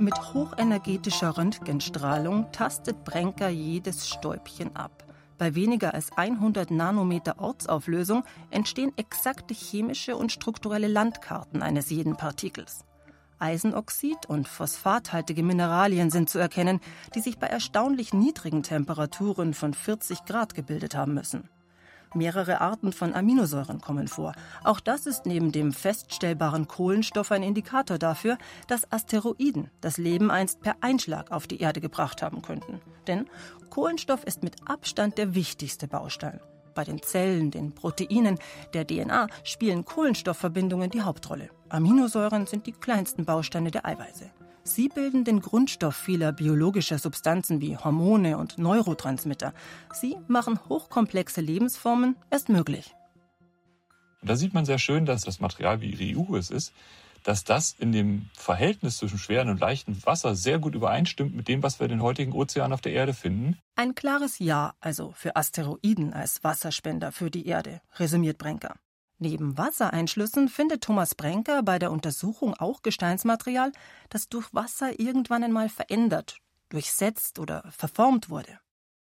Mit 0.00 0.32
hochenergetischer 0.32 1.36
Röntgenstrahlung 1.36 2.52
tastet 2.52 3.02
Brenker 3.02 3.48
jedes 3.48 4.08
Stäubchen 4.08 4.76
ab. 4.76 5.04
Bei 5.38 5.56
weniger 5.56 5.92
als 5.92 6.12
100 6.16 6.70
Nanometer 6.70 7.40
Ortsauflösung 7.40 8.22
entstehen 8.50 8.92
exakte 8.96 9.54
chemische 9.54 10.16
und 10.16 10.30
strukturelle 10.30 10.86
Landkarten 10.86 11.62
eines 11.62 11.90
jeden 11.90 12.16
Partikels. 12.16 12.84
Eisenoxid 13.40 14.26
und 14.26 14.46
phosphathaltige 14.46 15.42
Mineralien 15.42 16.10
sind 16.10 16.30
zu 16.30 16.38
erkennen, 16.38 16.78
die 17.16 17.20
sich 17.20 17.38
bei 17.38 17.48
erstaunlich 17.48 18.12
niedrigen 18.12 18.62
Temperaturen 18.62 19.52
von 19.52 19.74
40 19.74 20.24
Grad 20.24 20.54
gebildet 20.54 20.94
haben 20.94 21.14
müssen. 21.14 21.48
Mehrere 22.14 22.60
Arten 22.60 22.92
von 22.92 23.14
Aminosäuren 23.14 23.80
kommen 23.80 24.08
vor. 24.08 24.32
Auch 24.64 24.80
das 24.80 25.06
ist 25.06 25.26
neben 25.26 25.52
dem 25.52 25.72
feststellbaren 25.72 26.66
Kohlenstoff 26.66 27.32
ein 27.32 27.42
Indikator 27.42 27.98
dafür, 27.98 28.38
dass 28.66 28.90
Asteroiden 28.90 29.70
das 29.80 29.98
Leben 29.98 30.30
einst 30.30 30.60
per 30.60 30.76
Einschlag 30.80 31.30
auf 31.30 31.46
die 31.46 31.60
Erde 31.60 31.80
gebracht 31.80 32.22
haben 32.22 32.42
könnten. 32.42 32.80
Denn 33.06 33.26
Kohlenstoff 33.70 34.24
ist 34.24 34.42
mit 34.42 34.56
Abstand 34.66 35.18
der 35.18 35.34
wichtigste 35.34 35.88
Baustein. 35.88 36.40
Bei 36.74 36.84
den 36.84 37.02
Zellen, 37.02 37.50
den 37.50 37.72
Proteinen, 37.72 38.38
der 38.72 38.86
DNA 38.86 39.26
spielen 39.42 39.84
Kohlenstoffverbindungen 39.84 40.90
die 40.90 41.02
Hauptrolle. 41.02 41.50
Aminosäuren 41.68 42.46
sind 42.46 42.66
die 42.66 42.72
kleinsten 42.72 43.24
Bausteine 43.24 43.70
der 43.70 43.84
Eiweiße. 43.84 44.30
Sie 44.64 44.88
bilden 44.88 45.24
den 45.24 45.40
Grundstoff 45.40 45.96
vieler 45.96 46.32
biologischer 46.32 46.98
Substanzen 46.98 47.60
wie 47.60 47.76
Hormone 47.76 48.38
und 48.38 48.58
Neurotransmitter. 48.58 49.54
Sie 49.92 50.16
machen 50.26 50.58
hochkomplexe 50.68 51.40
Lebensformen 51.40 52.16
erst 52.30 52.48
möglich. 52.48 52.94
Da 54.22 54.36
sieht 54.36 54.54
man 54.54 54.64
sehr 54.64 54.78
schön, 54.78 55.06
dass 55.06 55.22
das 55.22 55.40
Material 55.40 55.80
wie 55.80 55.94
Ryugu 55.94 56.36
es 56.36 56.50
ist, 56.50 56.72
dass 57.24 57.44
das 57.44 57.74
in 57.78 57.92
dem 57.92 58.30
Verhältnis 58.34 58.98
zwischen 58.98 59.18
schwerem 59.18 59.48
und 59.48 59.60
leichtem 59.60 60.04
Wasser 60.06 60.34
sehr 60.34 60.58
gut 60.58 60.74
übereinstimmt 60.74 61.34
mit 61.34 61.48
dem, 61.48 61.62
was 61.62 61.78
wir 61.80 61.84
in 61.84 61.90
den 61.90 62.02
heutigen 62.02 62.32
Ozeanen 62.32 62.72
auf 62.72 62.80
der 62.80 62.92
Erde 62.92 63.14
finden. 63.14 63.58
Ein 63.76 63.94
klares 63.94 64.38
Ja 64.38 64.74
also 64.80 65.12
für 65.14 65.36
Asteroiden 65.36 66.12
als 66.12 66.42
Wasserspender 66.44 67.12
für 67.12 67.30
die 67.30 67.46
Erde, 67.46 67.80
resümiert 67.96 68.38
Brenker. 68.38 68.76
Neben 69.20 69.58
Wassereinschlüssen 69.58 70.48
findet 70.48 70.84
Thomas 70.84 71.16
Brenker 71.16 71.64
bei 71.64 71.80
der 71.80 71.90
Untersuchung 71.90 72.54
auch 72.54 72.82
Gesteinsmaterial, 72.82 73.72
das 74.10 74.28
durch 74.28 74.54
Wasser 74.54 75.00
irgendwann 75.00 75.42
einmal 75.42 75.68
verändert, 75.68 76.38
durchsetzt 76.68 77.40
oder 77.40 77.64
verformt 77.70 78.30
wurde. 78.30 78.60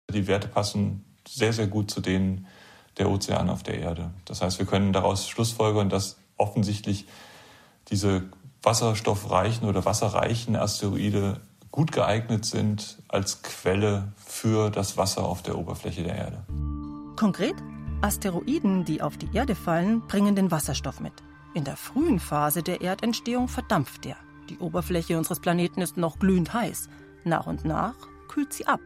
Die 0.10 0.28
Werte 0.28 0.48
passen 0.48 1.04
sehr, 1.28 1.52
sehr 1.52 1.68
gut 1.68 1.92
zu 1.92 2.00
denen 2.00 2.48
der 2.98 3.10
Ozeane 3.10 3.52
auf 3.52 3.62
der 3.62 3.78
Erde. 3.78 4.12
Das 4.24 4.42
heißt, 4.42 4.58
wir 4.58 4.66
können 4.66 4.94
daraus 4.94 5.28
schlussfolgern, 5.28 5.90
dass 5.90 6.18
offensichtlich 6.38 7.06
diese 7.90 8.30
wasserstoffreichen 8.64 9.68
oder 9.68 9.84
wasserreichen 9.84 10.56
Asteroide 10.56 11.42
gut 11.72 11.92
geeignet 11.92 12.46
sind 12.46 13.02
als 13.10 13.42
Quelle 13.42 14.14
für 14.18 14.70
das 14.70 14.98
Wasser 14.98 15.26
auf 15.26 15.44
der 15.44 15.58
Oberfläche 15.58 16.04
der 16.04 16.16
Erde. 16.16 16.46
Konkret 17.16 17.56
Asteroiden, 18.02 18.86
die 18.86 19.02
auf 19.02 19.18
die 19.18 19.30
Erde 19.34 19.56
fallen, 19.56 20.02
bringen 20.08 20.34
den 20.34 20.52
Wasserstoff 20.52 21.02
mit. 21.02 21.12
In 21.54 21.66
der 21.66 21.76
frühen 21.76 22.20
Phase 22.20 22.64
der 22.64 22.80
Erdentstehung 22.80 23.50
verdampft 23.50 24.06
er. 24.06 24.16
Die 24.50 24.58
Oberfläche 24.60 25.18
unseres 25.18 25.42
Planeten 25.42 25.82
ist 25.82 25.98
noch 25.98 26.18
glühend 26.18 26.54
heiß. 26.54 26.88
Nach 27.26 27.46
und 27.46 27.66
nach 27.66 27.96
kühlt 28.30 28.54
sie 28.54 28.68
ab. 28.68 28.80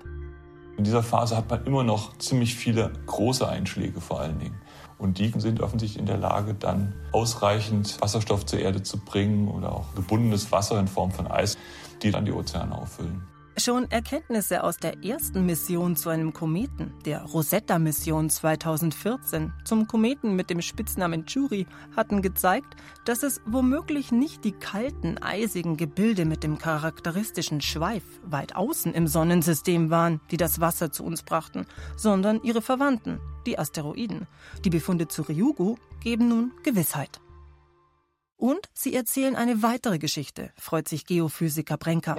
In 0.78 0.84
dieser 0.84 1.04
Phase 1.04 1.38
hat 1.38 1.48
man 1.48 1.64
immer 1.66 1.84
noch 1.84 2.18
ziemlich 2.18 2.56
viele 2.56 2.92
große 3.06 3.48
Einschläge 3.48 4.02
vor 4.02 4.20
allen 4.20 4.40
Dingen. 4.40 4.60
Und 4.98 5.20
die 5.20 5.32
sind 5.38 5.62
offensichtlich 5.62 6.00
in 6.00 6.08
der 6.08 6.18
Lage, 6.18 6.56
dann 6.56 6.96
ausreichend 7.12 8.02
Wasserstoff 8.02 8.48
zur 8.48 8.60
Erde 8.60 8.82
zu 8.82 8.98
bringen 8.98 9.48
oder 9.48 9.74
auch 9.74 9.94
gebundenes 9.94 10.52
Wasser 10.52 10.80
in 10.80 10.88
Form 10.88 11.12
von 11.12 11.28
Eis, 11.28 11.58
die 12.02 12.10
dann 12.10 12.26
die 12.26 12.32
Ozeane 12.32 12.76
auffüllen. 12.76 13.22
Schon 13.56 13.90
Erkenntnisse 13.92 14.64
aus 14.64 14.78
der 14.78 15.04
ersten 15.04 15.46
Mission 15.46 15.96
zu 15.96 16.10
einem 16.10 16.34
Kometen, 16.34 16.92
der 17.06 17.22
Rosetta-Mission 17.22 18.32
2014, 18.32 19.54
zum 19.64 19.88
Kometen 19.88 20.36
mit 20.36 20.50
dem 20.50 20.60
Spitznamen 20.60 21.28
Churi, 21.28 21.68
hatten 21.96 22.24
gezeigt, 22.24 22.76
dass 23.06 23.22
es 23.22 23.42
womöglich 23.46 24.12
nicht 24.12 24.44
die 24.44 24.54
kalten, 24.54 25.20
eisigen 25.20 25.78
Gebilde 25.78 26.26
mit 26.26 26.44
dem 26.44 26.58
charakteristischen 26.58 27.62
Schweif 27.62 28.04
weit 28.26 28.56
außen 28.56 28.92
im 28.92 29.06
Sonnensystem 29.06 29.92
waren, 29.92 30.20
die 30.32 30.38
das 30.38 30.60
Wasser 30.60 30.92
zu 30.92 31.04
uns 31.04 31.22
brachten, 31.22 31.68
sondern 31.96 32.42
ihre 32.42 32.64
Verwandten, 32.64 33.20
die 33.46 33.60
Asteroiden. 33.60 34.26
Die 34.66 34.72
Befunde 34.72 35.08
zu 35.08 35.22
Ryugu 35.22 35.76
geben 36.02 36.28
nun 36.28 36.54
Gewissheit. 36.64 37.22
Und 38.38 38.70
sie 38.74 38.94
erzählen 38.94 39.36
eine 39.36 39.62
weitere 39.62 40.00
Geschichte, 40.00 40.52
freut 40.58 40.88
sich 40.88 41.06
Geophysiker 41.06 41.78
Brenker. 41.78 42.18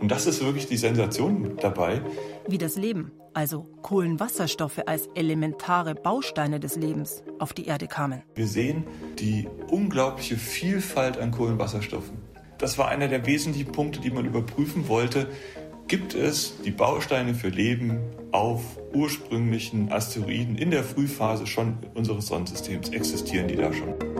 Und 0.00 0.08
das 0.08 0.26
ist 0.26 0.44
wirklich 0.44 0.66
die 0.66 0.76
Sensation 0.76 1.56
dabei. 1.60 2.02
Wie 2.48 2.58
das 2.58 2.76
Leben, 2.76 3.12
also 3.34 3.68
Kohlenwasserstoffe 3.82 4.80
als 4.86 5.08
elementare 5.14 5.94
Bausteine 5.94 6.58
des 6.58 6.76
Lebens, 6.76 7.22
auf 7.38 7.52
die 7.52 7.66
Erde 7.66 7.86
kamen. 7.86 8.22
Wir 8.34 8.46
sehen 8.46 8.84
die 9.18 9.48
unglaubliche 9.70 10.36
Vielfalt 10.36 11.18
an 11.18 11.30
Kohlenwasserstoffen. 11.30 12.18
Das 12.58 12.78
war 12.78 12.88
einer 12.88 13.08
der 13.08 13.26
wesentlichen 13.26 13.72
Punkte, 13.72 14.00
die 14.00 14.10
man 14.10 14.24
überprüfen 14.24 14.88
wollte. 14.88 15.28
gibt 15.88 16.14
es 16.14 16.54
die 16.64 16.70
Bausteine 16.70 17.34
für 17.34 17.48
Leben 17.48 18.00
auf 18.30 18.62
ursprünglichen 18.94 19.92
Asteroiden 19.92 20.56
in 20.56 20.70
der 20.70 20.84
Frühphase 20.84 21.46
schon 21.46 21.78
unseres 21.94 22.26
Sonnensystems? 22.28 22.88
Existieren 22.90 23.48
die 23.48 23.56
da 23.56 23.72
schon? 23.72 24.11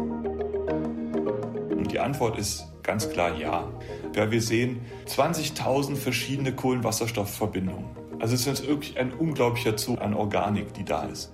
Antwort 2.02 2.38
ist 2.38 2.66
ganz 2.82 3.08
klar 3.08 3.36
ja. 3.36 3.68
Ja, 4.14 4.30
wir 4.30 4.42
sehen 4.42 4.80
20.000 5.06 5.96
verschiedene 5.96 6.54
Kohlenwasserstoffverbindungen. 6.54 7.84
Also 8.20 8.34
es 8.34 8.46
ist 8.46 8.66
wirklich 8.66 8.98
ein 8.98 9.12
unglaublicher 9.12 9.76
Zug 9.76 10.00
an 10.00 10.14
Organik, 10.14 10.74
die 10.74 10.84
da 10.84 11.04
ist. 11.04 11.32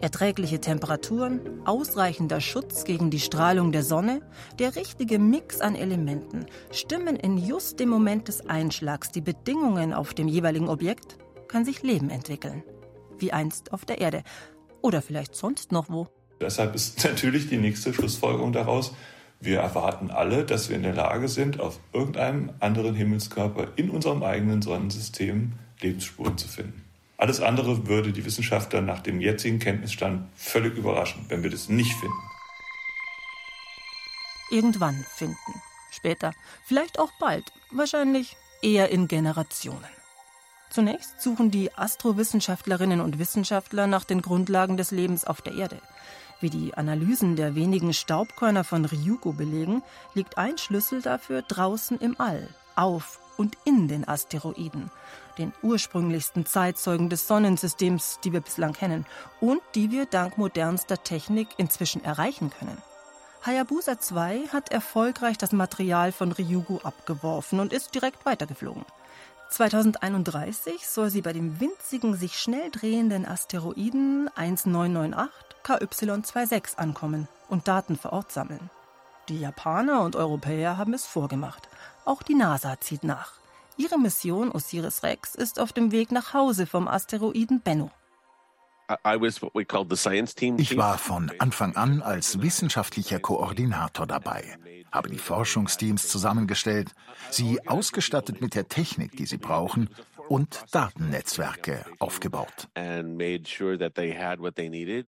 Erträgliche 0.00 0.60
Temperaturen, 0.60 1.40
ausreichender 1.64 2.40
Schutz 2.40 2.84
gegen 2.84 3.10
die 3.10 3.20
Strahlung 3.20 3.70
der 3.70 3.84
Sonne, 3.84 4.20
der 4.58 4.74
richtige 4.74 5.20
Mix 5.20 5.60
an 5.60 5.76
Elementen 5.76 6.46
stimmen 6.72 7.14
in 7.14 7.38
just 7.38 7.78
dem 7.78 7.88
Moment 7.88 8.26
des 8.26 8.48
Einschlags 8.48 9.12
die 9.12 9.20
Bedingungen 9.20 9.92
auf 9.92 10.12
dem 10.12 10.26
jeweiligen 10.26 10.68
Objekt, 10.68 11.18
kann 11.46 11.64
sich 11.64 11.84
Leben 11.84 12.10
entwickeln. 12.10 12.64
Wie 13.18 13.32
einst 13.32 13.72
auf 13.72 13.84
der 13.84 14.00
Erde. 14.00 14.24
Oder 14.80 15.02
vielleicht 15.02 15.36
sonst 15.36 15.70
noch 15.70 15.88
wo. 15.88 16.08
Deshalb 16.40 16.74
ist 16.74 17.04
natürlich 17.04 17.48
die 17.48 17.58
nächste 17.58 17.94
Schlussfolgerung 17.94 18.52
daraus, 18.52 18.94
wir 19.44 19.58
erwarten 19.58 20.10
alle, 20.10 20.44
dass 20.44 20.68
wir 20.68 20.76
in 20.76 20.84
der 20.84 20.94
Lage 20.94 21.28
sind, 21.28 21.60
auf 21.60 21.80
irgendeinem 21.92 22.50
anderen 22.60 22.94
Himmelskörper 22.94 23.68
in 23.76 23.90
unserem 23.90 24.22
eigenen 24.22 24.62
Sonnensystem 24.62 25.52
Lebensspuren 25.80 26.38
zu 26.38 26.46
finden. 26.46 26.84
Alles 27.16 27.40
andere 27.40 27.86
würde 27.86 28.12
die 28.12 28.24
Wissenschaftler 28.24 28.80
nach 28.80 29.00
dem 29.00 29.20
jetzigen 29.20 29.58
Kenntnisstand 29.58 30.28
völlig 30.36 30.76
überraschen, 30.76 31.26
wenn 31.28 31.42
wir 31.42 31.50
das 31.50 31.68
nicht 31.68 31.92
finden. 31.92 32.14
Irgendwann 34.50 35.04
finden. 35.16 35.62
Später. 35.90 36.32
Vielleicht 36.64 36.98
auch 36.98 37.10
bald. 37.18 37.44
Wahrscheinlich 37.70 38.36
eher 38.62 38.90
in 38.90 39.08
Generationen. 39.08 39.90
Zunächst 40.70 41.20
suchen 41.20 41.50
die 41.50 41.74
Astrowissenschaftlerinnen 41.74 43.00
und 43.00 43.18
Wissenschaftler 43.18 43.86
nach 43.86 44.04
den 44.04 44.22
Grundlagen 44.22 44.76
des 44.76 44.90
Lebens 44.90 45.24
auf 45.24 45.42
der 45.42 45.54
Erde. 45.54 45.80
Wie 46.42 46.50
die 46.50 46.74
Analysen 46.74 47.36
der 47.36 47.54
wenigen 47.54 47.94
Staubkörner 47.94 48.64
von 48.64 48.84
Ryugu 48.84 49.32
belegen, 49.32 49.80
liegt 50.12 50.38
ein 50.38 50.58
Schlüssel 50.58 51.00
dafür 51.00 51.42
draußen 51.42 51.98
im 51.98 52.16
All, 52.18 52.48
auf 52.74 53.20
und 53.36 53.56
in 53.64 53.86
den 53.86 54.08
Asteroiden, 54.08 54.90
den 55.38 55.52
ursprünglichsten 55.62 56.44
Zeitzeugen 56.44 57.08
des 57.08 57.28
Sonnensystems, 57.28 58.18
die 58.24 58.32
wir 58.32 58.40
bislang 58.40 58.72
kennen 58.72 59.06
und 59.40 59.62
die 59.76 59.92
wir 59.92 60.04
dank 60.04 60.36
modernster 60.36 61.04
Technik 61.04 61.46
inzwischen 61.58 62.02
erreichen 62.02 62.50
können. 62.50 62.76
Hayabusa 63.46 64.00
2 64.00 64.48
hat 64.52 64.72
erfolgreich 64.72 65.38
das 65.38 65.52
Material 65.52 66.10
von 66.10 66.32
Ryugu 66.32 66.78
abgeworfen 66.82 67.60
und 67.60 67.72
ist 67.72 67.94
direkt 67.94 68.26
weitergeflogen. 68.26 68.84
2031 69.52 70.88
soll 70.88 71.10
sie 71.10 71.20
bei 71.20 71.32
dem 71.32 71.60
winzigen, 71.60 72.16
sich 72.16 72.38
schnell 72.38 72.70
drehenden 72.70 73.26
Asteroiden 73.26 74.28
1998 74.34 75.30
KY26 75.62 76.76
ankommen 76.76 77.28
und 77.48 77.68
Daten 77.68 77.96
vor 77.96 78.12
Ort 78.14 78.32
sammeln. 78.32 78.70
Die 79.28 79.38
Japaner 79.38 80.00
und 80.02 80.16
Europäer 80.16 80.78
haben 80.78 80.94
es 80.94 81.06
vorgemacht. 81.06 81.68
Auch 82.04 82.22
die 82.22 82.34
NASA 82.34 82.80
zieht 82.80 83.04
nach. 83.04 83.34
Ihre 83.76 83.98
Mission 83.98 84.50
Osiris-Rex 84.50 85.34
ist 85.34 85.60
auf 85.60 85.72
dem 85.72 85.92
Weg 85.92 86.12
nach 86.12 86.34
Hause 86.34 86.66
vom 86.66 86.88
Asteroiden 86.88 87.60
Bennu. 87.60 87.90
Ich 90.58 90.76
war 90.76 90.98
von 90.98 91.32
Anfang 91.38 91.76
an 91.76 92.02
als 92.02 92.42
wissenschaftlicher 92.42 93.20
Koordinator 93.20 94.06
dabei, 94.06 94.56
habe 94.90 95.08
die 95.08 95.18
Forschungsteams 95.18 96.08
zusammengestellt, 96.08 96.92
sie 97.30 97.66
ausgestattet 97.66 98.40
mit 98.40 98.54
der 98.54 98.68
Technik, 98.68 99.16
die 99.16 99.26
sie 99.26 99.38
brauchen, 99.38 99.88
und 100.28 100.64
Datennetzwerke 100.70 101.84
aufgebaut. 101.98 102.68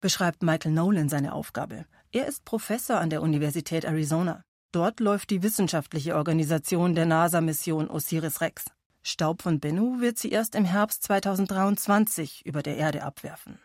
Beschreibt 0.02 0.44
Michael 0.44 0.72
Nolan 0.72 1.10
seine 1.10 1.34
Aufgabe. 1.34 1.86
Er 2.12 2.28
ist 2.28 2.46
Professor 2.46 3.00
an 3.00 3.10
der 3.10 3.22
Universität 3.22 3.86
Arizona. 3.86 4.44
Dort 4.72 5.00
läuft 5.00 5.30
die 5.30 5.44
wissenschaftliche 5.44 6.16
Organisation 6.16 6.96
der 6.96 7.06
NASA-Mission 7.06 7.90
Osiris-Rex. 7.90 8.66
Staub 9.04 9.42
von 9.42 9.60
Bennu 9.60 10.00
wird 10.00 10.18
sie 10.18 10.30
erst 10.30 10.56
im 10.56 10.64
Herbst 10.66 11.04
2023 11.04 12.46
über 12.46 12.64
der 12.64 12.78
Erde 12.78 13.04
abwerfen. 13.04 13.60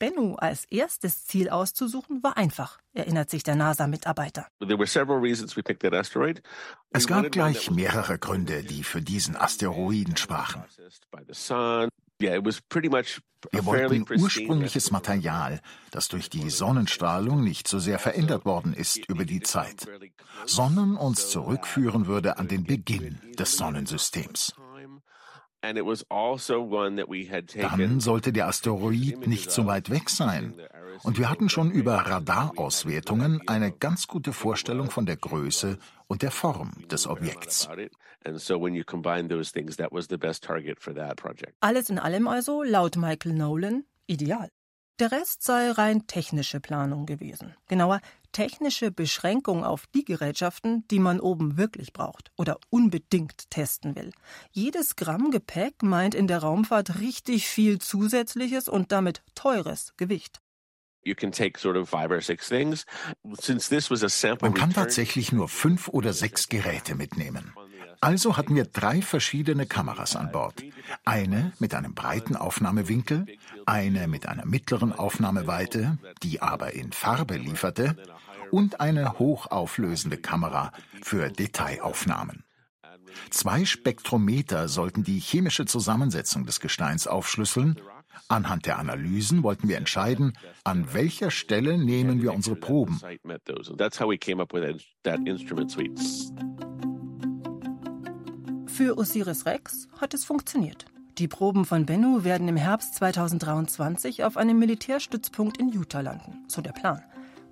Bennu 0.00 0.34
als 0.34 0.64
erstes 0.64 1.24
Ziel 1.24 1.48
auszusuchen 1.48 2.24
war 2.24 2.36
einfach, 2.36 2.80
erinnert 2.92 3.30
sich 3.30 3.44
der 3.44 3.54
NASA-Mitarbeiter. 3.54 4.48
Es 6.90 7.06
gab 7.06 7.30
gleich 7.30 7.70
mehrere 7.70 8.18
Gründe, 8.18 8.64
die 8.64 8.82
für 8.82 9.00
diesen 9.00 9.36
Asteroiden 9.36 10.16
sprachen. 10.16 10.64
Wir 12.18 12.44
wollten 13.66 14.06
ursprüngliches 14.20 14.90
Material, 14.90 15.60
das 15.90 16.08
durch 16.08 16.30
die 16.30 16.50
Sonnenstrahlung 16.50 17.44
nicht 17.44 17.68
so 17.68 17.78
sehr 17.78 17.98
verändert 17.98 18.44
worden 18.44 18.72
ist 18.72 19.08
über 19.08 19.24
die 19.24 19.40
Zeit, 19.40 19.86
sondern 20.46 20.96
uns 20.96 21.30
zurückführen 21.30 22.06
würde 22.06 22.38
an 22.38 22.48
den 22.48 22.64
Beginn 22.64 23.20
des 23.38 23.56
Sonnensystems. 23.56 24.54
Also 25.64 26.04
Dann 27.76 28.00
sollte 28.00 28.32
der 28.32 28.48
Asteroid 28.48 29.26
nicht 29.26 29.50
so 29.50 29.66
weit 29.66 29.90
weg 29.90 30.10
sein. 30.10 30.54
Und 31.02 31.18
wir 31.18 31.28
hatten 31.28 31.48
schon 31.48 31.70
über 31.70 31.94
Radarauswertungen 31.94 33.40
eine 33.48 33.72
ganz 33.72 34.06
gute 34.06 34.32
Vorstellung 34.32 34.90
von 34.90 35.06
der 35.06 35.16
Größe 35.16 35.78
und 36.06 36.22
der 36.22 36.30
Form 36.30 36.72
des 36.90 37.06
Objekts. 37.06 37.68
Alles 41.60 41.90
in 41.90 41.98
allem 41.98 42.28
also, 42.28 42.62
laut 42.62 42.96
Michael 42.96 43.34
Nolan, 43.34 43.84
ideal. 44.06 44.48
Der 45.00 45.10
Rest 45.10 45.42
sei 45.42 45.72
rein 45.72 46.06
technische 46.06 46.60
Planung 46.60 47.04
gewesen. 47.04 47.56
Genauer, 47.66 48.00
technische 48.30 48.92
Beschränkung 48.92 49.64
auf 49.64 49.88
die 49.88 50.04
Gerätschaften, 50.04 50.86
die 50.86 51.00
man 51.00 51.18
oben 51.18 51.56
wirklich 51.56 51.92
braucht 51.92 52.30
oder 52.36 52.60
unbedingt 52.70 53.50
testen 53.50 53.96
will. 53.96 54.12
Jedes 54.52 54.94
Gramm 54.94 55.32
Gepäck 55.32 55.82
meint 55.82 56.14
in 56.14 56.28
der 56.28 56.38
Raumfahrt 56.38 57.00
richtig 57.00 57.48
viel 57.48 57.80
zusätzliches 57.80 58.68
und 58.68 58.92
damit 58.92 59.24
teures 59.34 59.94
Gewicht. 59.96 60.40
Man 64.40 64.54
kann 64.54 64.72
tatsächlich 64.72 65.32
nur 65.32 65.48
fünf 65.48 65.88
oder 65.88 66.12
sechs 66.12 66.48
Geräte 66.48 66.94
mitnehmen. 66.94 67.52
Also 68.04 68.36
hatten 68.36 68.54
wir 68.54 68.66
drei 68.66 69.00
verschiedene 69.00 69.64
Kameras 69.64 70.14
an 70.14 70.30
Bord. 70.30 70.62
Eine 71.06 71.52
mit 71.58 71.74
einem 71.74 71.94
breiten 71.94 72.36
Aufnahmewinkel, 72.36 73.24
eine 73.64 74.08
mit 74.08 74.28
einer 74.28 74.44
mittleren 74.44 74.92
Aufnahmeweite, 74.92 75.96
die 76.22 76.42
aber 76.42 76.74
in 76.74 76.92
Farbe 76.92 77.38
lieferte, 77.38 77.96
und 78.50 78.78
eine 78.78 79.18
hochauflösende 79.18 80.18
Kamera 80.18 80.72
für 81.02 81.30
Detailaufnahmen. 81.30 82.44
Zwei 83.30 83.64
Spektrometer 83.64 84.68
sollten 84.68 85.02
die 85.02 85.18
chemische 85.18 85.64
Zusammensetzung 85.64 86.44
des 86.44 86.60
Gesteins 86.60 87.06
aufschlüsseln. 87.06 87.80
Anhand 88.28 88.66
der 88.66 88.78
Analysen 88.78 89.42
wollten 89.42 89.68
wir 89.68 89.78
entscheiden, 89.78 90.34
an 90.62 90.92
welcher 90.92 91.30
Stelle 91.30 91.78
nehmen 91.78 92.20
wir 92.20 92.34
unsere 92.34 92.56
Proben. 92.56 93.00
Für 98.74 98.98
Osiris 98.98 99.46
Rex 99.46 99.86
hat 100.00 100.14
es 100.14 100.24
funktioniert. 100.24 100.86
Die 101.18 101.28
Proben 101.28 101.64
von 101.64 101.86
Bennu 101.86 102.24
werden 102.24 102.48
im 102.48 102.56
Herbst 102.56 102.96
2023 102.96 104.24
auf 104.24 104.36
einem 104.36 104.58
Militärstützpunkt 104.58 105.58
in 105.58 105.68
Utah 105.68 106.00
landen, 106.00 106.42
so 106.48 106.60
der 106.60 106.72
Plan. 106.72 107.00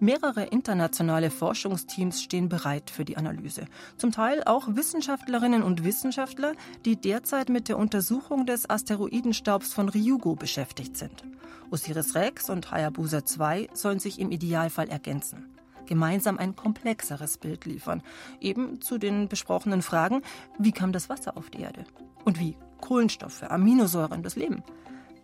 Mehrere 0.00 0.46
internationale 0.46 1.30
Forschungsteams 1.30 2.20
stehen 2.20 2.48
bereit 2.48 2.90
für 2.90 3.04
die 3.04 3.16
Analyse. 3.16 3.66
Zum 3.98 4.10
Teil 4.10 4.42
auch 4.42 4.66
Wissenschaftlerinnen 4.66 5.62
und 5.62 5.84
Wissenschaftler, 5.84 6.54
die 6.84 6.96
derzeit 6.96 7.50
mit 7.50 7.68
der 7.68 7.78
Untersuchung 7.78 8.44
des 8.44 8.68
Asteroidenstaubs 8.68 9.72
von 9.72 9.90
Ryugu 9.90 10.34
beschäftigt 10.34 10.96
sind. 10.96 11.22
Osiris 11.70 12.16
Rex 12.16 12.50
und 12.50 12.72
Hayabusa 12.72 13.24
2 13.24 13.68
sollen 13.74 14.00
sich 14.00 14.18
im 14.18 14.32
Idealfall 14.32 14.88
ergänzen 14.88 15.51
gemeinsam 15.86 16.38
ein 16.38 16.56
komplexeres 16.56 17.38
Bild 17.38 17.64
liefern. 17.64 18.02
Eben 18.40 18.80
zu 18.80 18.98
den 18.98 19.28
besprochenen 19.28 19.82
Fragen, 19.82 20.22
wie 20.58 20.72
kam 20.72 20.92
das 20.92 21.08
Wasser 21.08 21.36
auf 21.36 21.50
die 21.50 21.60
Erde? 21.60 21.84
Und 22.24 22.38
wie 22.38 22.56
Kohlenstoffe, 22.80 23.42
Aminosäuren 23.42 24.22
das 24.22 24.36
Leben? 24.36 24.62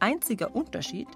Einziger 0.00 0.54
Unterschied, 0.54 1.08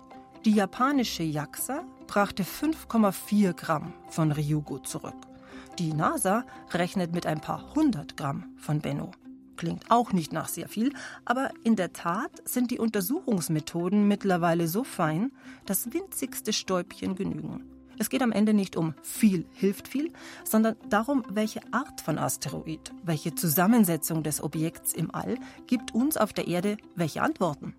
die 0.44 0.52
japanische 0.52 1.22
JAXA 1.22 1.84
brachte 2.08 2.42
5,4 2.42 3.52
Gramm 3.52 3.92
von 4.08 4.32
Ryugu 4.32 4.78
zurück. 4.78 5.14
Die 5.78 5.94
NASA 5.94 6.44
rechnet 6.72 7.12
mit 7.12 7.26
ein 7.26 7.40
paar 7.40 7.74
hundert 7.74 8.16
Gramm 8.16 8.52
von 8.56 8.80
Bennu. 8.80 9.12
Klingt 9.56 9.90
auch 9.90 10.12
nicht 10.12 10.32
nach 10.32 10.48
sehr 10.48 10.68
viel, 10.68 10.92
aber 11.24 11.50
in 11.62 11.76
der 11.76 11.92
Tat 11.92 12.30
sind 12.44 12.70
die 12.70 12.78
Untersuchungsmethoden 12.78 14.08
mittlerweile 14.08 14.66
so 14.66 14.82
fein, 14.82 15.30
dass 15.64 15.92
winzigste 15.92 16.52
Stäubchen 16.52 17.14
genügen. 17.14 17.62
Es 17.98 18.10
geht 18.10 18.22
am 18.22 18.32
Ende 18.32 18.54
nicht 18.54 18.76
um 18.76 18.94
viel 19.02 19.46
hilft 19.52 19.88
viel, 19.88 20.12
sondern 20.44 20.76
darum, 20.88 21.24
welche 21.28 21.60
Art 21.72 22.00
von 22.00 22.18
Asteroid, 22.18 22.92
welche 23.02 23.34
Zusammensetzung 23.34 24.22
des 24.22 24.42
Objekts 24.42 24.92
im 24.92 25.14
All 25.14 25.38
gibt 25.66 25.94
uns 25.94 26.16
auf 26.16 26.32
der 26.32 26.48
Erde 26.48 26.76
welche 26.96 27.22
Antworten. 27.22 27.74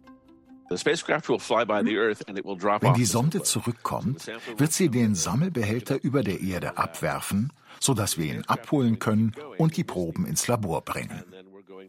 Wenn 2.82 2.94
die 2.94 3.06
Sonde 3.06 3.44
zurückkommt, 3.44 4.32
wird 4.58 4.74
sie 4.74 4.90
den 4.90 5.14
Sammelbehälter 5.14 6.04
über 6.04 6.24
der 6.24 6.42
Erde 6.42 6.78
abwerfen, 6.78 7.54
sodass 7.80 8.18
wir 8.18 8.34
ihn 8.34 8.44
abholen 8.46 8.98
können 9.00 9.34
und 9.58 9.78
die 9.78 9.84
Proben 9.84 10.26
ins 10.26 10.48
Labor 10.48 10.82
bringen. 10.82 11.24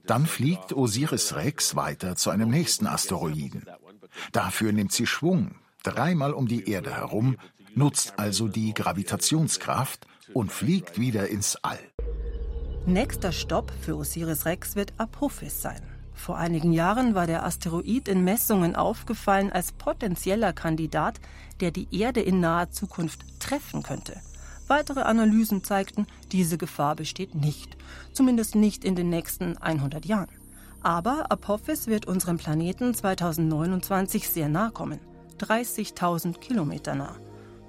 Dann 0.06 0.26
fliegt 0.26 0.72
Osiris 0.74 1.34
Rex 1.34 1.76
weiter 1.76 2.16
zu 2.16 2.30
einem 2.30 2.50
nächsten 2.50 2.86
Asteroiden. 2.86 3.64
Dafür 4.32 4.72
nimmt 4.72 4.92
sie 4.92 5.06
Schwung, 5.06 5.54
dreimal 5.82 6.32
um 6.34 6.46
die 6.46 6.68
Erde 6.68 6.94
herum, 6.94 7.36
nutzt 7.74 8.14
also 8.18 8.48
die 8.48 8.74
Gravitationskraft 8.74 10.06
und 10.32 10.52
fliegt 10.52 10.98
wieder 10.98 11.28
ins 11.28 11.56
All. 11.62 11.78
Nächster 12.86 13.32
Stopp 13.32 13.72
für 13.80 13.96
Osiris 13.96 14.44
Rex 14.44 14.76
wird 14.76 14.92
Apophis 14.98 15.62
sein. 15.62 15.82
Vor 16.14 16.36
einigen 16.36 16.72
Jahren 16.72 17.14
war 17.14 17.26
der 17.26 17.44
Asteroid 17.44 18.08
in 18.08 18.24
Messungen 18.24 18.76
aufgefallen 18.76 19.50
als 19.52 19.72
potenzieller 19.72 20.52
Kandidat, 20.52 21.20
der 21.60 21.70
die 21.70 21.88
Erde 21.90 22.20
in 22.20 22.40
naher 22.40 22.70
Zukunft 22.70 23.40
treffen 23.40 23.82
könnte. 23.82 24.20
Weitere 24.68 25.00
Analysen 25.02 25.62
zeigten, 25.62 26.06
diese 26.32 26.56
Gefahr 26.56 26.96
besteht 26.96 27.34
nicht, 27.34 27.76
zumindest 28.12 28.54
nicht 28.54 28.84
in 28.84 28.94
den 28.94 29.10
nächsten 29.10 29.58
100 29.58 30.06
Jahren. 30.06 30.30
Aber 30.82 31.30
Apophis 31.30 31.86
wird 31.86 32.06
unserem 32.06 32.38
Planeten 32.38 32.94
2029 32.94 34.28
sehr 34.28 34.48
nahe 34.48 34.70
kommen, 34.70 35.00
30.000 35.40 36.38
Kilometer 36.38 36.94
nah. 36.94 37.16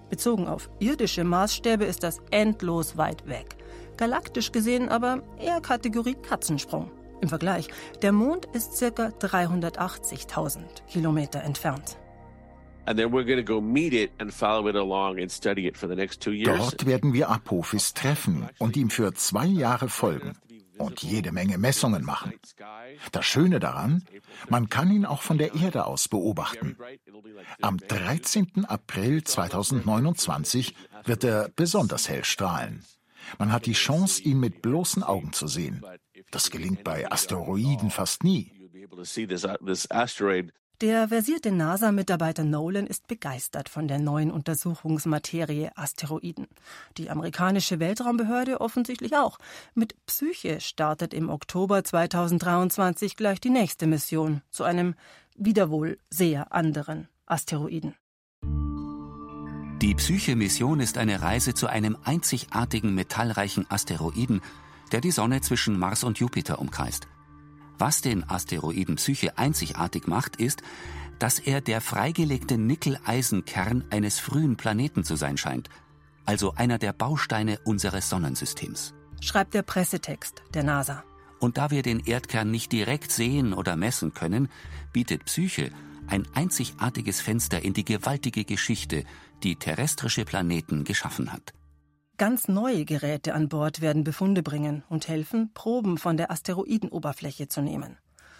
Bezogen 0.09 0.47
auf 0.47 0.69
irdische 0.79 1.23
Maßstäbe 1.23 1.85
ist 1.85 2.03
das 2.03 2.21
endlos 2.31 2.97
weit 2.97 3.27
weg. 3.27 3.55
Galaktisch 3.97 4.51
gesehen 4.51 4.89
aber 4.89 5.23
eher 5.39 5.61
Kategorie 5.61 6.15
Katzensprung. 6.15 6.91
Im 7.21 7.29
Vergleich, 7.29 7.67
der 8.01 8.11
Mond 8.11 8.45
ist 8.53 8.79
ca. 8.79 9.07
380.000 9.07 10.59
Kilometer 10.87 11.41
entfernt. 11.41 11.97
Dort 16.59 16.85
werden 16.85 17.13
wir 17.13 17.29
Apophis 17.29 17.93
treffen 17.95 18.47
und 18.59 18.77
ihm 18.77 18.91
für 18.91 19.13
zwei 19.13 19.47
Jahre 19.47 19.89
folgen 19.89 20.37
und 20.77 21.01
jede 21.03 21.31
Menge 21.31 21.57
Messungen 21.57 22.03
machen. 22.03 22.33
Das 23.11 23.25
Schöne 23.25 23.59
daran, 23.59 24.03
man 24.49 24.69
kann 24.69 24.91
ihn 24.91 25.05
auch 25.05 25.21
von 25.21 25.37
der 25.37 25.55
Erde 25.55 25.85
aus 25.85 26.07
beobachten. 26.07 26.77
Am 27.61 27.77
13. 27.77 28.65
April 28.65 29.23
2029 29.23 30.75
wird 31.03 31.23
er 31.23 31.49
besonders 31.55 32.09
hell 32.09 32.23
strahlen. 32.23 32.83
Man 33.39 33.51
hat 33.51 33.65
die 33.65 33.73
Chance, 33.73 34.21
ihn 34.21 34.39
mit 34.39 34.61
bloßen 34.61 35.03
Augen 35.03 35.33
zu 35.33 35.47
sehen. 35.47 35.83
Das 36.31 36.51
gelingt 36.51 36.83
bei 36.83 37.11
Asteroiden 37.11 37.89
fast 37.89 38.23
nie. 38.23 38.51
Der 40.81 41.07
versierte 41.07 41.53
NASA-Mitarbeiter 41.53 42.43
Nolan 42.43 42.85
ist 42.85 43.07
begeistert 43.07 43.69
von 43.69 43.87
der 43.87 43.97
neuen 43.97 44.29
Untersuchungsmaterie 44.29 45.69
Asteroiden. 45.73 46.47
Die 46.97 47.09
amerikanische 47.09 47.79
Weltraumbehörde 47.79 48.59
offensichtlich 48.59 49.15
auch. 49.15 49.37
Mit 49.73 49.95
Psyche 50.05 50.59
startet 50.59 51.13
im 51.13 51.29
Oktober 51.29 51.81
2023 51.81 53.15
gleich 53.15 53.39
die 53.39 53.51
nächste 53.51 53.87
Mission 53.87 54.41
zu 54.51 54.65
einem 54.65 54.95
wieder 55.37 55.69
wohl 55.69 55.97
sehr 56.09 56.51
anderen 56.53 57.07
Asteroiden. 57.25 57.95
Die 59.81 59.95
Psyche-Mission 59.95 60.81
ist 60.81 60.97
eine 60.97 61.21
Reise 61.21 61.53
zu 61.53 61.67
einem 61.67 61.97
einzigartigen 62.03 62.93
metallreichen 62.93 63.65
Asteroiden, 63.69 64.41
der 64.91 64.99
die 64.99 65.11
Sonne 65.11 65.39
zwischen 65.39 65.79
Mars 65.79 66.03
und 66.03 66.19
Jupiter 66.19 66.59
umkreist. 66.59 67.07
Was 67.77 68.01
den 68.01 68.27
Asteroiden 68.29 68.95
Psyche 68.95 69.37
einzigartig 69.37 70.07
macht, 70.07 70.37
ist, 70.37 70.61
dass 71.19 71.39
er 71.39 71.61
der 71.61 71.81
freigelegte 71.81 72.57
Nickel-Eisenkern 72.57 73.85
eines 73.89 74.19
frühen 74.19 74.57
Planeten 74.57 75.03
zu 75.03 75.15
sein 75.15 75.37
scheint, 75.37 75.69
also 76.25 76.53
einer 76.55 76.77
der 76.77 76.93
Bausteine 76.93 77.59
unseres 77.63 78.09
Sonnensystems. 78.09 78.93
Schreibt 79.21 79.53
der 79.53 79.61
Pressetext 79.61 80.43
der 80.53 80.63
NASA. 80.63 81.03
Und 81.39 81.57
da 81.57 81.71
wir 81.71 81.83
den 81.83 81.99
Erdkern 81.99 82.51
nicht 82.51 82.71
direkt 82.71 83.11
sehen 83.11 83.53
oder 83.53 83.75
messen 83.75 84.13
können, 84.13 84.49
bietet 84.93 85.25
Psyche 85.25 85.71
ein 86.07 86.27
einzigartiges 86.33 87.21
Fenster 87.21 87.63
in 87.63 87.73
die 87.73 87.85
gewaltige 87.85 88.45
Geschichte, 88.45 89.03
die 89.43 89.55
terrestrische 89.55 90.25
Planeten 90.25 90.83
geschaffen 90.83 91.33
hat. 91.33 91.53
Ganz 92.17 92.47
neue 92.47 92.85
Geräte 92.85 93.33
an 93.33 93.49
Bord 93.49 93.81
werden 93.81 94.05
Befunde 94.05 94.41
bringen 94.41 94.85
und 94.87 95.09
helfen, 95.09 95.51
Proben 95.53 95.97
von 95.97 96.15
der 96.15 96.31
Asteroidenoberfläche 96.31 97.49
zu 97.49 97.61
nehmen. 97.61 97.97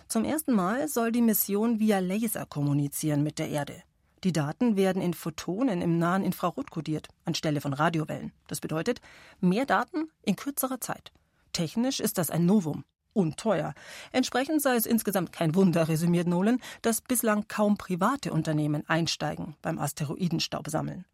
Zum 0.08 0.24
ersten 0.24 0.54
Mal 0.54 0.88
soll 0.88 1.12
die 1.12 1.22
Mission 1.22 1.78
via 1.78 2.00
Laser 2.00 2.46
kommunizieren 2.46 3.22
mit 3.22 3.38
der 3.38 3.50
Erde. 3.50 3.84
Die 4.24 4.32
Daten 4.32 4.78
werden 4.78 5.02
in 5.02 5.14
Photonen 5.14 5.82
im 5.82 6.00
nahen 6.00 6.24
Infrarot 6.24 6.72
kodiert, 6.72 7.10
anstelle 7.26 7.60
von 7.60 7.74
Radiowellen. 7.74 8.32
Das 8.48 8.62
bedeutet, 8.62 9.02
mehr 9.42 9.66
Daten 9.66 10.08
in 10.24 10.38
kürzerer 10.38 10.80
Zeit. 10.80 11.12
Technisch 11.52 12.00
ist 12.00 12.18
das 12.18 12.30
ein 12.30 12.46
Novum. 12.46 12.86
Und 13.12 13.36
teuer. 13.38 13.74
Entsprechend 14.14 14.62
sei 14.62 14.76
es 14.76 14.86
insgesamt 14.86 15.34
kein 15.34 15.54
Wunder, 15.54 15.90
resümiert 15.90 16.28
Nolan, 16.28 16.62
dass 16.82 17.02
bislang 17.02 17.48
kaum 17.50 17.78
private 17.78 18.32
Unternehmen 18.32 18.88
einsteigen 18.88 19.56
beim 19.62 19.80
Asteroidenstaub 19.80 20.70
sammeln. 20.70 21.06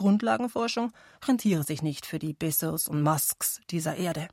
Grundlagenforschung 0.00 0.92
rentiere 1.28 1.62
sich 1.62 1.82
nicht 1.82 2.06
für 2.06 2.18
die 2.18 2.32
Bezos 2.32 2.88
und 2.88 3.02
Musks 3.02 3.60
dieser 3.68 3.96
Erde. 3.96 4.28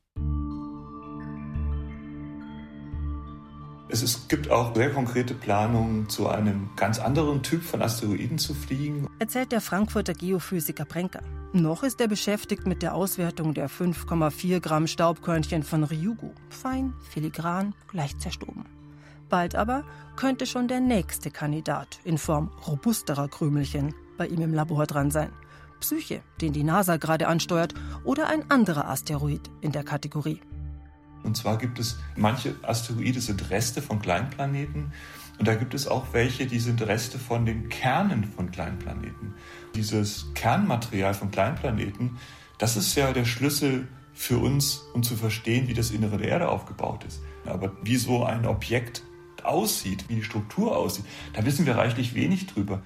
Es 3.89 4.01
ist, 4.01 4.29
gibt 4.29 4.49
auch 4.49 4.73
sehr 4.73 4.91
konkrete 4.93 5.33
Planungen, 5.33 6.07
zu 6.07 6.29
einem 6.29 6.69
ganz 6.77 6.99
anderen 6.99 7.43
Typ 7.43 7.63
von 7.63 7.81
Asteroiden 7.81 8.37
zu 8.37 8.53
fliegen. 8.53 9.09
Erzählt 9.19 9.51
der 9.51 9.59
Frankfurter 9.59 10.13
Geophysiker 10.13 10.85
Brenker. 10.85 11.21
Noch 11.51 11.83
ist 11.83 11.99
er 11.99 12.07
beschäftigt 12.07 12.65
mit 12.65 12.81
der 12.81 12.95
Auswertung 12.95 13.53
der 13.53 13.69
5,4 13.69 14.61
Gramm 14.61 14.87
Staubkörnchen 14.87 15.63
von 15.63 15.83
Ryugu. 15.83 16.31
Fein, 16.49 16.93
filigran, 17.09 17.75
leicht 17.91 18.21
zerstoben. 18.21 18.63
Bald 19.27 19.55
aber 19.55 19.83
könnte 20.15 20.45
schon 20.45 20.69
der 20.69 20.79
nächste 20.79 21.29
Kandidat 21.29 21.99
in 22.05 22.17
Form 22.17 22.51
robusterer 22.65 23.27
Krümelchen 23.27 23.93
bei 24.17 24.27
ihm 24.27 24.41
im 24.41 24.53
Labor 24.53 24.85
dran 24.85 25.11
sein. 25.11 25.31
Psyche, 25.79 26.21
den 26.41 26.53
die 26.53 26.63
NASA 26.63 26.97
gerade 26.97 27.27
ansteuert, 27.27 27.73
oder 28.03 28.27
ein 28.27 28.49
anderer 28.49 28.87
Asteroid 28.89 29.49
in 29.61 29.71
der 29.71 29.83
Kategorie. 29.83 30.41
Und 31.23 31.35
zwar 31.35 31.57
gibt 31.57 31.79
es 31.79 31.97
manche 32.15 32.55
Asteroide 32.63 33.19
sind 33.21 33.49
Reste 33.49 33.81
von 33.81 33.99
Kleinplaneten 33.99 34.93
und 35.39 35.47
da 35.47 35.55
gibt 35.55 35.73
es 35.73 35.87
auch 35.87 36.13
welche, 36.13 36.47
die 36.47 36.59
sind 36.59 36.81
Reste 36.81 37.19
von 37.19 37.45
den 37.45 37.69
Kernen 37.69 38.23
von 38.23 38.49
Kleinplaneten. 38.51 39.33
Dieses 39.75 40.33
Kernmaterial 40.33 41.13
von 41.13 41.29
Kleinplaneten, 41.29 42.17
das 42.57 42.75
ist 42.75 42.95
ja 42.95 43.11
der 43.13 43.25
Schlüssel 43.25 43.87
für 44.13 44.39
uns, 44.39 44.83
um 44.93 45.03
zu 45.03 45.15
verstehen, 45.15 45.67
wie 45.67 45.75
das 45.75 45.91
Innere 45.91 46.17
der 46.17 46.29
Erde 46.29 46.49
aufgebaut 46.49 47.03
ist. 47.03 47.21
Aber 47.45 47.77
wie 47.83 47.97
so 47.97 48.23
ein 48.23 48.45
Objekt 48.45 49.03
aussieht, 49.43 50.05
wie 50.07 50.15
die 50.15 50.23
Struktur 50.23 50.75
aussieht, 50.75 51.05
da 51.33 51.45
wissen 51.45 51.65
wir 51.65 51.75
reichlich 51.75 52.15
wenig 52.15 52.47
drüber. 52.47 52.81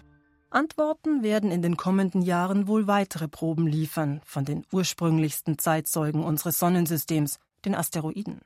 Antworten 0.51 1.23
werden 1.23 1.49
in 1.49 1.61
den 1.61 1.77
kommenden 1.77 2.21
Jahren 2.21 2.67
wohl 2.67 2.85
weitere 2.85 3.29
Proben 3.29 3.67
liefern 3.67 4.19
von 4.25 4.43
den 4.43 4.65
ursprünglichsten 4.73 5.57
Zeitzeugen 5.57 6.25
unseres 6.25 6.59
Sonnensystems, 6.59 7.39
den 7.63 7.73
Asteroiden. 7.73 8.41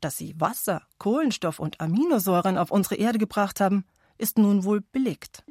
Dass 0.00 0.16
sie 0.16 0.34
Wasser, 0.40 0.82
Kohlenstoff 0.96 1.58
und 1.58 1.78
Aminosäuren 1.78 2.56
auf 2.56 2.70
unsere 2.70 2.94
Erde 2.94 3.18
gebracht 3.18 3.60
haben, 3.60 3.84
ist 4.16 4.38
nun 4.38 4.64
wohl 4.64 4.80
belegt. 4.80 5.44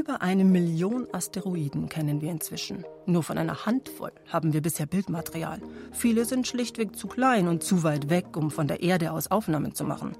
Über 0.00 0.22
eine 0.22 0.46
Million 0.46 1.06
Asteroiden 1.12 1.90
kennen 1.90 2.22
wir 2.22 2.30
inzwischen. 2.30 2.86
Nur 3.04 3.22
von 3.22 3.36
einer 3.36 3.66
Handvoll 3.66 4.12
haben 4.28 4.54
wir 4.54 4.62
bisher 4.62 4.86
Bildmaterial. 4.86 5.60
Viele 5.92 6.24
sind 6.24 6.46
schlichtweg 6.46 6.96
zu 6.96 7.06
klein 7.06 7.48
und 7.48 7.62
zu 7.62 7.82
weit 7.82 8.08
weg, 8.08 8.34
um 8.34 8.50
von 8.50 8.66
der 8.66 8.82
Erde 8.82 9.12
aus 9.12 9.30
Aufnahmen 9.30 9.74
zu 9.74 9.84
machen. 9.84 10.16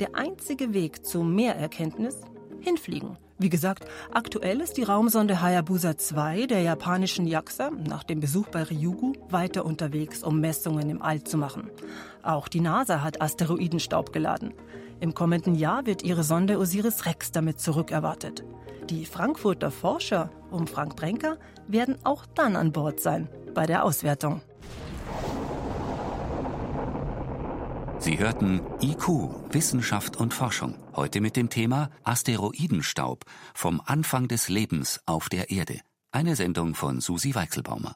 Der 0.00 0.16
einzige 0.16 0.74
Weg 0.74 1.06
zu 1.06 1.22
mehr 1.22 1.56
Erkenntnis? 1.56 2.20
Hinfliegen. 2.60 3.16
Wie 3.42 3.48
gesagt, 3.48 3.86
aktuell 4.12 4.60
ist 4.60 4.76
die 4.76 4.84
Raumsonde 4.84 5.42
Hayabusa 5.42 5.98
2 5.98 6.46
der 6.46 6.60
japanischen 6.60 7.26
JAXA 7.26 7.70
nach 7.70 8.04
dem 8.04 8.20
Besuch 8.20 8.46
bei 8.46 8.62
Ryugu 8.62 9.14
weiter 9.30 9.66
unterwegs, 9.66 10.22
um 10.22 10.38
Messungen 10.38 10.88
im 10.88 11.02
All 11.02 11.24
zu 11.24 11.38
machen. 11.38 11.68
Auch 12.22 12.46
die 12.46 12.60
NASA 12.60 13.02
hat 13.02 13.20
Asteroidenstaub 13.20 14.12
geladen. 14.12 14.54
Im 15.00 15.12
kommenden 15.12 15.56
Jahr 15.56 15.86
wird 15.86 16.04
ihre 16.04 16.22
Sonde 16.22 16.56
Osiris 16.56 17.04
Rex 17.04 17.32
damit 17.32 17.58
zurückerwartet. 17.58 18.44
Die 18.88 19.04
Frankfurter 19.06 19.72
Forscher 19.72 20.30
um 20.52 20.68
Frank 20.68 20.94
Brenker 20.94 21.36
werden 21.66 21.96
auch 22.04 22.26
dann 22.26 22.54
an 22.54 22.70
Bord 22.70 23.00
sein 23.00 23.28
bei 23.54 23.66
der 23.66 23.84
Auswertung. 23.84 24.40
Sie 28.02 28.18
hörten 28.18 28.60
IQ, 28.80 29.08
Wissenschaft 29.54 30.16
und 30.16 30.34
Forschung. 30.34 30.74
Heute 30.96 31.20
mit 31.20 31.36
dem 31.36 31.50
Thema 31.50 31.88
Asteroidenstaub 32.02 33.24
vom 33.54 33.80
Anfang 33.86 34.26
des 34.26 34.48
Lebens 34.48 35.00
auf 35.06 35.28
der 35.28 35.50
Erde. 35.50 35.78
Eine 36.10 36.34
Sendung 36.34 36.74
von 36.74 37.00
Susi 37.00 37.36
Weichselbaumer. 37.36 37.90